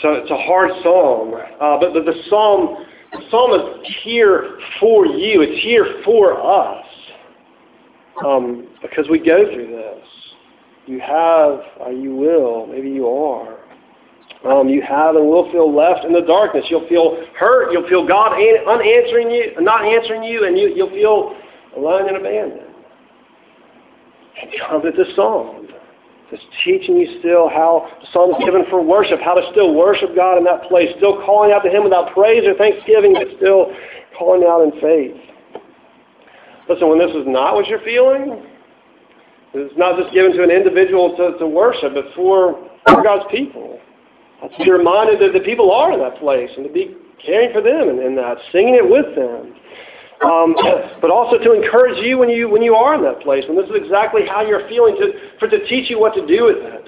So 0.02 0.14
it's 0.14 0.32
a 0.32 0.38
hard 0.38 0.72
psalm, 0.84 1.34
uh, 1.34 1.80
but, 1.80 1.94
but 1.94 2.06
the 2.06 2.22
psalm, 2.30 2.86
the 3.14 3.22
psalm 3.32 3.52
is 3.54 3.88
here 4.04 4.60
for 4.80 5.06
you. 5.06 5.42
It's 5.42 5.64
here 5.64 6.02
for 6.04 6.42
us 6.42 6.85
um, 8.23 8.67
because 8.82 9.06
we 9.10 9.19
go 9.19 9.45
through 9.51 9.67
this. 9.67 10.08
You 10.86 10.99
have, 10.99 11.60
uh, 11.86 11.89
you 11.89 12.15
will, 12.15 12.67
maybe 12.67 12.89
you 12.89 13.08
are. 13.08 13.58
Um, 14.45 14.69
you 14.69 14.82
have 14.84 15.15
and 15.15 15.28
will 15.28 15.51
feel 15.51 15.73
left 15.73 16.06
in 16.06 16.13
the 16.13 16.21
darkness. 16.21 16.65
You'll 16.69 16.88
feel 16.88 17.17
hurt. 17.36 17.71
You'll 17.71 17.88
feel 17.89 18.08
God 18.08 18.34
unanswering 18.34 19.32
you, 19.32 19.54
not 19.60 19.84
answering 19.84 20.23
you, 20.23 20.45
and 20.45 20.56
you, 20.56 20.71
you'll 20.75 20.91
feel 20.91 21.36
alone 21.75 22.08
and 22.08 22.17
abandoned. 22.17 22.62
And 24.41 24.51
come 24.69 24.82
to 24.84 24.91
the 24.91 25.06
psalm. 25.15 25.67
It's 26.32 26.43
teaching 26.63 26.97
you 26.97 27.19
still 27.19 27.49
how 27.49 27.88
the 28.01 28.08
psalm 28.12 28.32
is 28.32 28.43
given 28.43 28.65
for 28.69 28.84
worship, 28.84 29.19
how 29.23 29.34
to 29.34 29.47
still 29.51 29.73
worship 29.73 30.15
God 30.15 30.38
in 30.38 30.43
that 30.43 30.63
place, 30.69 30.89
still 30.97 31.23
calling 31.23 31.51
out 31.51 31.62
to 31.62 31.69
Him 31.69 31.84
without 31.84 32.13
praise 32.13 32.43
or 32.45 32.54
thanksgiving, 32.56 33.13
but 33.13 33.30
still 33.38 33.71
calling 34.17 34.43
out 34.43 34.62
in 34.62 34.71
faith. 34.82 35.15
Listen, 36.67 36.89
when 36.89 36.99
this 36.99 37.12
is 37.12 37.25
not 37.28 37.54
what 37.54 37.67
you're 37.67 37.84
feeling, 37.86 38.43
it's 39.54 39.78
not 39.78 39.97
just 39.97 40.13
given 40.13 40.34
to 40.36 40.43
an 40.43 40.51
individual 40.51 41.15
to, 41.15 41.38
to 41.39 41.47
worship, 41.47 41.93
but 41.93 42.06
for, 42.15 42.69
for 42.88 43.04
God's 43.04 43.25
people. 43.32 43.80
To 44.41 44.63
be 44.63 44.71
reminded 44.71 45.19
that 45.21 45.34
the 45.34 45.43
people 45.43 45.71
are 45.71 45.93
in 45.93 45.99
that 45.99 46.17
place 46.17 46.49
and 46.58 46.67
to 46.67 46.71
be 46.71 46.97
caring 47.25 47.54
for 47.54 47.62
them 47.62 47.89
and, 47.89 47.99
and 47.99 48.17
that, 48.17 48.38
singing 48.51 48.75
it 48.75 48.84
with 48.84 49.15
them. 49.15 49.56
Um, 50.21 50.56
but 51.01 51.10
also 51.10 51.38
to 51.38 51.54
encourage 51.54 52.04
you 52.04 52.17
when 52.17 52.30
you 52.30 52.49
when 52.49 52.62
you 52.62 52.75
are 52.75 52.95
in 52.95 53.04
that 53.04 53.21
place. 53.21 53.43
And 53.47 53.58
this 53.58 53.65
is 53.65 53.75
exactly 53.75 54.21
how 54.28 54.45
you're 54.45 54.67
feeling 54.67 54.95
to 54.95 55.13
for 55.39 55.47
to 55.47 55.65
teach 55.67 55.89
you 55.89 55.99
what 55.99 56.13
to 56.15 56.25
do 56.28 56.45
with 56.45 56.58
it. 56.58 56.86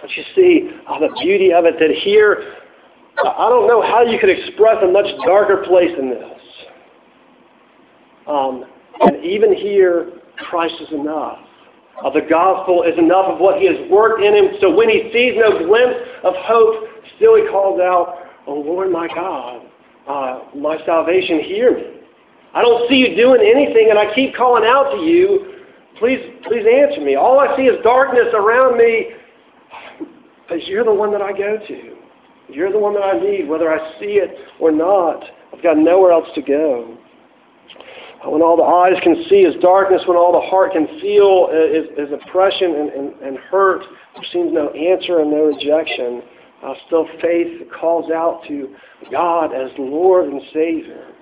But 0.00 0.10
you 0.16 0.24
see 0.34 0.70
oh, 0.88 1.00
the 1.00 1.14
beauty 1.22 1.52
of 1.52 1.64
it 1.64 1.74
that 1.78 1.90
here, 2.02 2.54
I 3.18 3.48
don't 3.48 3.66
know 3.66 3.80
how 3.82 4.02
you 4.02 4.18
could 4.18 4.30
express 4.30 4.76
a 4.82 4.86
much 4.86 5.06
darker 5.24 5.64
place 5.66 5.90
than 5.96 6.10
this. 6.10 6.40
Um, 8.26 8.64
and 9.00 9.24
even 9.24 9.54
here, 9.54 10.12
Christ 10.38 10.74
is 10.80 10.92
enough. 10.92 11.38
Uh, 12.04 12.10
the 12.10 12.20
gospel 12.28 12.82
is 12.82 12.98
enough 12.98 13.26
of 13.26 13.40
what 13.40 13.58
he 13.58 13.66
has 13.66 13.90
worked 13.90 14.22
in 14.22 14.34
him. 14.34 14.54
So 14.60 14.74
when 14.74 14.88
he 14.88 15.10
sees 15.12 15.34
no 15.36 15.66
glimpse 15.66 15.96
of 16.24 16.34
hope, 16.36 16.84
still 17.16 17.36
he 17.36 17.48
calls 17.48 17.80
out, 17.80 18.26
Oh 18.46 18.60
Lord 18.60 18.92
my 18.92 19.08
God, 19.08 19.66
uh, 20.06 20.40
my 20.54 20.78
salvation, 20.84 21.40
hear 21.40 21.76
me. 21.76 21.84
I 22.54 22.62
don't 22.62 22.88
see 22.88 22.96
you 22.96 23.16
doing 23.16 23.40
anything, 23.40 23.88
and 23.90 23.98
I 23.98 24.14
keep 24.14 24.34
calling 24.34 24.64
out 24.64 24.92
to 24.92 24.98
you. 24.98 25.52
Please, 25.98 26.20
please 26.44 26.64
answer 26.64 27.00
me. 27.00 27.16
All 27.16 27.40
I 27.40 27.56
see 27.56 27.64
is 27.64 27.82
darkness 27.82 28.28
around 28.34 28.78
me, 28.78 29.08
because 30.42 30.66
you're 30.68 30.84
the 30.84 30.94
one 30.94 31.10
that 31.12 31.22
I 31.22 31.32
go 31.32 31.58
to. 31.58 31.96
You're 32.48 32.70
the 32.70 32.78
one 32.78 32.94
that 32.94 33.02
I 33.02 33.18
need, 33.18 33.48
whether 33.48 33.72
I 33.72 33.98
see 33.98 34.20
it 34.20 34.36
or 34.60 34.70
not. 34.70 35.24
I've 35.52 35.62
got 35.62 35.76
nowhere 35.76 36.12
else 36.12 36.28
to 36.34 36.42
go. 36.42 36.96
When 38.24 38.42
all 38.42 38.56
the 38.56 38.64
eyes 38.64 39.00
can 39.02 39.24
see 39.28 39.44
is 39.44 39.54
darkness, 39.62 40.02
when 40.06 40.16
all 40.16 40.32
the 40.32 40.46
heart 40.48 40.72
can 40.72 40.86
feel 41.00 41.48
is, 41.52 41.86
is 41.98 42.12
oppression 42.12 42.74
and, 42.74 42.88
and, 42.90 43.14
and 43.22 43.38
hurt, 43.38 43.82
there 44.14 44.24
seems 44.32 44.52
no 44.52 44.70
answer 44.70 45.20
and 45.20 45.30
no 45.30 45.46
rejection. 45.46 46.22
Uh, 46.64 46.74
still, 46.86 47.06
faith 47.20 47.68
calls 47.78 48.10
out 48.10 48.42
to 48.48 48.74
God 49.12 49.52
as 49.52 49.70
Lord 49.78 50.28
and 50.28 50.40
Savior. 50.52 51.12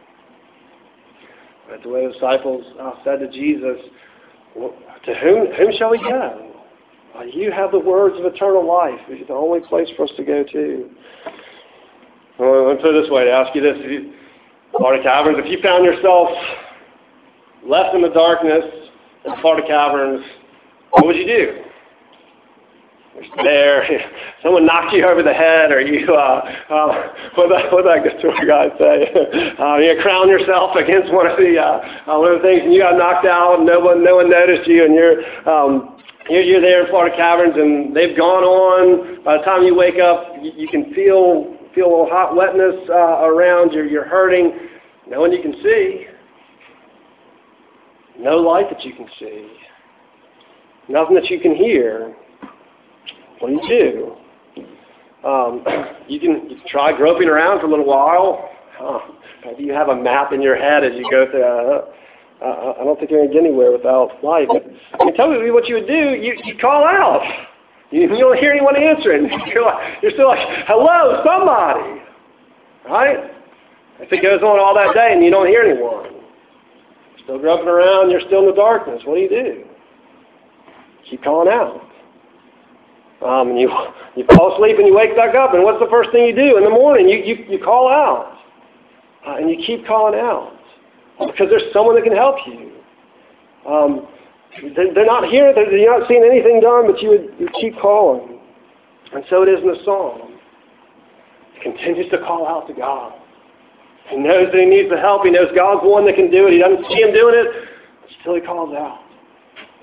Right, 1.68 1.82
the 1.82 1.88
way 1.88 2.06
the 2.06 2.12
disciples 2.12 2.64
uh, 2.80 2.92
said 3.04 3.18
to 3.18 3.30
Jesus, 3.30 3.78
To 4.54 5.14
whom, 5.14 5.52
whom 5.52 5.72
shall 5.76 5.90
we 5.90 5.98
go? 5.98 6.52
Uh, 7.16 7.22
you 7.24 7.50
have 7.52 7.70
the 7.70 7.78
words 7.78 8.16
of 8.18 8.24
eternal 8.24 8.66
life. 8.66 9.00
It's 9.08 9.28
the 9.28 9.34
only 9.34 9.60
place 9.60 9.88
for 9.96 10.04
us 10.04 10.10
to 10.16 10.24
go 10.24 10.44
to. 10.44 10.90
Well, 12.38 12.68
let 12.68 12.76
me 12.76 12.82
put 12.82 12.94
it 12.94 13.02
this 13.02 13.10
way 13.10 13.24
to 13.24 13.30
ask 13.30 13.54
you 13.54 13.62
this. 13.62 13.78
You, 13.82 14.12
Florida 14.76 15.02
Caverns, 15.02 15.38
if 15.38 15.50
you 15.50 15.62
found 15.62 15.84
yourself 15.84 16.28
left 17.66 17.94
in 17.94 18.02
the 18.02 18.10
darkness 18.10 18.64
in 19.24 19.32
Florida 19.40 19.66
Caverns, 19.66 20.24
what 20.90 21.06
would 21.06 21.16
you 21.16 21.26
do? 21.26 21.64
there, 23.42 23.86
someone 24.42 24.66
knocked 24.66 24.92
you 24.92 25.06
over 25.06 25.22
the 25.22 25.32
head, 25.32 25.70
or 25.70 25.80
you, 25.80 26.12
uh, 26.12 26.40
uh, 26.70 27.12
what 27.36 27.48
that, 27.48 27.72
what 27.72 27.84
tour 28.20 28.34
guide 28.46 28.72
say? 28.78 29.06
uh, 29.58 29.76
you 29.78 29.96
crown 30.02 30.28
yourself 30.28 30.76
against 30.76 31.12
one 31.12 31.26
of 31.26 31.36
the 31.38 31.58
uh, 31.58 32.10
uh, 32.10 32.18
one 32.18 32.34
of 32.34 32.42
the 32.42 32.46
things, 32.46 32.62
and 32.64 32.74
you 32.74 32.80
got 32.80 32.96
knocked 32.96 33.26
out, 33.26 33.58
and 33.58 33.66
no 33.66 33.80
one 33.80 34.04
no 34.04 34.16
one 34.16 34.30
noticed 34.30 34.68
you, 34.68 34.84
and 34.84 34.94
you're 34.94 35.22
um, 35.48 35.98
you're, 36.28 36.42
you're 36.42 36.60
there 36.60 36.84
in 36.84 36.90
Florida 36.90 37.14
caverns, 37.16 37.54
and 37.56 37.94
they've 37.94 38.16
gone 38.16 38.42
on. 38.44 39.22
By 39.24 39.38
the 39.38 39.44
time 39.44 39.62
you 39.62 39.74
wake 39.74 40.00
up, 40.00 40.34
you, 40.42 40.52
you 40.56 40.68
can 40.68 40.92
feel 40.94 41.56
feel 41.74 41.86
a 41.86 41.90
little 41.90 42.10
hot 42.10 42.34
wetness 42.34 42.74
uh, 42.88 43.24
around. 43.24 43.72
You're 43.72 43.86
you're 43.86 44.08
hurting. 44.08 44.70
No 45.06 45.20
one 45.20 45.32
you 45.32 45.42
can 45.42 45.54
see. 45.62 46.06
No 48.18 48.36
light 48.36 48.66
that 48.70 48.84
you 48.84 48.92
can 48.94 49.06
see. 49.18 49.48
Nothing 50.88 51.14
that 51.16 51.30
you 51.30 51.40
can 51.40 51.54
hear. 51.54 52.14
What 53.40 53.48
do 53.48 53.54
you 53.54 53.68
do? 53.68 55.26
Um, 55.26 55.64
you, 56.08 56.20
can, 56.20 56.48
you 56.50 56.56
can 56.56 56.68
try 56.68 56.96
groping 56.96 57.28
around 57.28 57.60
for 57.60 57.66
a 57.66 57.70
little 57.70 57.86
while. 57.86 58.50
Huh. 58.76 59.00
Maybe 59.44 59.64
you 59.64 59.72
have 59.72 59.88
a 59.88 59.96
map 59.96 60.32
in 60.32 60.40
your 60.40 60.56
head 60.56 60.84
as 60.84 60.92
you 60.94 61.08
go 61.10 61.30
through. 61.30 61.42
Uh, 61.44 61.84
uh, 62.44 62.74
I 62.80 62.84
don't 62.84 62.98
think 62.98 63.10
you're 63.10 63.20
going 63.20 63.30
to 63.30 63.34
get 63.34 63.44
anywhere 63.44 63.72
without 63.72 64.22
light. 64.22 64.48
But 64.48 64.64
I 65.00 65.10
tell 65.12 65.30
me 65.30 65.50
what 65.50 65.66
you 65.66 65.76
would 65.76 65.86
do. 65.86 66.14
You, 66.14 66.34
you 66.44 66.58
call 66.58 66.84
out. 66.84 67.22
You, 67.90 68.02
you 68.02 68.18
don't 68.18 68.38
hear 68.38 68.52
anyone 68.52 68.76
answering. 68.76 69.30
You're, 69.46 69.64
like, 69.64 70.02
you're 70.02 70.10
still 70.12 70.28
like, 70.28 70.40
hello, 70.66 71.22
somebody. 71.24 72.02
Right? 72.88 73.30
If 74.00 74.12
it 74.12 74.22
goes 74.22 74.42
on 74.42 74.58
all 74.58 74.74
that 74.74 74.94
day 74.94 75.12
and 75.12 75.24
you 75.24 75.30
don't 75.30 75.46
hear 75.46 75.62
anyone, 75.62 76.13
still 77.22 77.38
groping 77.38 77.68
around, 77.68 78.10
you're 78.10 78.20
still 78.20 78.40
in 78.40 78.46
the 78.46 78.54
darkness, 78.54 79.02
what 79.04 79.16
do 79.16 79.20
you 79.20 79.28
do? 79.28 79.64
Keep 81.10 81.22
calling 81.22 81.48
out. 81.48 81.80
Um, 83.24 83.50
and 83.50 83.60
you, 83.60 83.70
you 84.16 84.24
fall 84.26 84.54
asleep 84.54 84.78
and 84.78 84.86
you 84.86 84.94
wake 84.94 85.16
back 85.16 85.34
up, 85.34 85.54
and 85.54 85.62
what's 85.62 85.80
the 85.80 85.90
first 85.90 86.10
thing 86.12 86.26
you 86.26 86.34
do 86.34 86.56
in 86.56 86.64
the 86.64 86.70
morning? 86.70 87.08
You, 87.08 87.18
you, 87.18 87.44
you 87.48 87.58
call 87.62 87.88
out. 87.88 88.38
Uh, 89.26 89.36
and 89.36 89.48
you 89.48 89.56
keep 89.64 89.86
calling 89.86 90.18
out 90.18 90.52
because 91.18 91.48
there's 91.48 91.72
someone 91.72 91.94
that 91.94 92.04
can 92.04 92.14
help 92.14 92.36
you. 92.46 92.72
Um, 93.66 94.06
they're 94.76 95.06
not 95.06 95.28
here, 95.28 95.52
you're 95.56 95.98
not 95.98 96.06
seeing 96.08 96.22
anything 96.22 96.60
done, 96.60 96.86
but 96.86 97.00
you 97.00 97.08
would 97.08 97.34
you 97.38 97.48
keep 97.58 97.74
calling. 97.80 98.38
And 99.14 99.24
so 99.30 99.42
it 99.42 99.48
is 99.48 99.60
in 99.60 99.68
the 99.68 99.78
psalm. 99.84 100.38
He 101.54 101.62
continues 101.62 102.10
to 102.10 102.18
call 102.18 102.46
out 102.46 102.68
to 102.68 102.74
God. 102.74 103.14
He 104.08 104.16
knows 104.16 104.52
that 104.52 104.60
he 104.60 104.66
needs 104.66 104.90
the 104.90 104.98
help. 104.98 105.24
He 105.24 105.30
knows 105.30 105.48
God's 105.56 105.82
the 105.82 105.88
one 105.88 106.04
that 106.06 106.14
can 106.14 106.30
do 106.30 106.46
it. 106.46 106.52
He 106.52 106.58
doesn't 106.58 106.84
see 106.88 107.00
him 107.00 107.12
doing 107.12 107.34
it, 107.34 107.48
but 108.00 108.10
still 108.20 108.34
he 108.34 108.40
calls 108.40 108.74
out. 108.74 109.00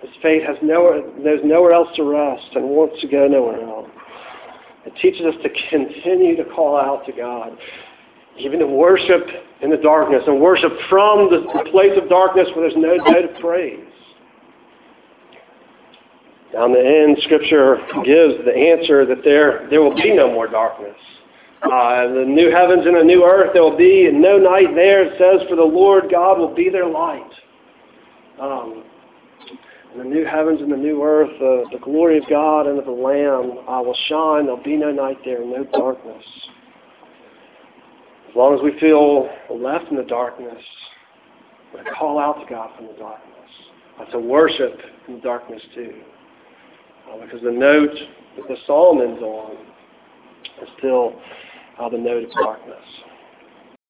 His 0.02 0.12
faith 0.22 0.44
has 0.48 0.58
nowhere, 0.62 1.02
knows 1.18 1.42
nowhere 1.44 1.74
else 1.74 1.90
to 1.96 2.04
rest 2.04 2.56
and 2.56 2.70
wants 2.70 3.00
to 3.02 3.08
go 3.08 3.28
nowhere 3.28 3.62
else. 3.62 3.90
It 4.86 4.94
teaches 5.02 5.26
us 5.26 5.36
to 5.44 5.50
continue 5.70 6.36
to 6.38 6.46
call 6.46 6.76
out 6.76 7.06
to 7.06 7.12
God, 7.12 7.56
even 8.38 8.60
to 8.60 8.68
worship 8.68 9.22
in 9.62 9.70
the 9.70 9.78
darkness 9.78 10.24
and 10.26 10.42
worship 10.42 10.72
from 10.90 11.30
the, 11.30 11.46
the 11.54 11.70
place 11.70 11.94
of 12.02 12.10
darkness 12.10 12.48
where 12.56 12.68
there's 12.68 12.82
no 12.82 12.96
note 12.98 13.30
of 13.30 13.42
praise. 13.42 13.86
Down 16.52 16.74
the 16.74 16.80
end, 16.80 17.18
Scripture 17.24 17.78
gives 18.04 18.44
the 18.44 18.54
answer 18.54 19.06
that 19.06 19.24
there, 19.24 19.68
there 19.70 19.82
will 19.82 19.96
be 19.96 20.14
no 20.14 20.32
more 20.32 20.48
darkness. 20.48 20.98
Uh, 21.63 22.08
the 22.08 22.26
new 22.28 22.52
heavens 22.52 22.88
and 22.88 22.95
the 22.95 23.04
new 23.04 23.24
earth, 23.24 23.52
there 23.54 23.62
will 23.62 23.78
be 23.78 24.08
and 24.08 24.19
no 24.19 24.38
night 24.38 24.74
there. 24.74 25.04
It 25.04 25.13
says, 25.19 25.47
For 25.47 25.56
the 25.56 25.62
Lord 25.62 26.06
God 26.10 26.39
will 26.39 26.56
be 26.56 26.69
their 26.69 26.88
light. 26.88 27.32
Um, 28.41 28.84
the 29.95 30.04
new 30.04 30.26
heavens 30.26 30.62
and 30.62 30.71
the 30.71 30.78
new 30.78 31.04
earth, 31.04 31.30
uh, 31.36 31.69
the 31.71 31.80
glory 31.84 32.17
of 32.17 32.24
God 32.30 32.65
and 32.65 32.79
of 32.79 32.86
the 32.86 32.92
Lamb 32.92 33.60
uh, 33.67 33.81
will 33.83 33.98
shine. 34.08 34.46
There'll 34.46 34.63
be 34.63 34.75
no 34.75 34.92
night 34.92 35.17
there, 35.23 35.46
no 35.46 35.63
darkness. 35.65 36.23
As 38.29 38.36
long 38.36 38.56
as 38.56 38.62
we 38.63 38.79
feel 38.79 39.29
left 39.50 39.92
in 39.92 39.98
the 39.98 40.04
darkness, 40.04 40.63
we 41.73 41.81
call 41.98 42.17
out 42.17 42.40
to 42.42 42.50
God 42.50 42.71
from 42.75 42.88
the 42.88 42.94
darkness. 42.94 43.31
Uh, 44.00 44.06
to 44.06 44.19
worship 44.19 44.79
in 45.08 45.15
the 45.15 45.21
darkness 45.21 45.62
too. 45.75 45.94
Uh, 47.12 47.23
because 47.23 47.42
the 47.44 47.52
note 47.52 47.94
that 48.38 48.48
the 48.48 48.56
psalm 48.65 49.02
ends 49.02 49.21
on 49.21 49.58
is 50.63 50.69
still 50.77 51.13
uh, 51.82 51.90
the 51.90 51.98
note 51.98 52.23
of 52.23 52.32
darkness. 52.32 52.77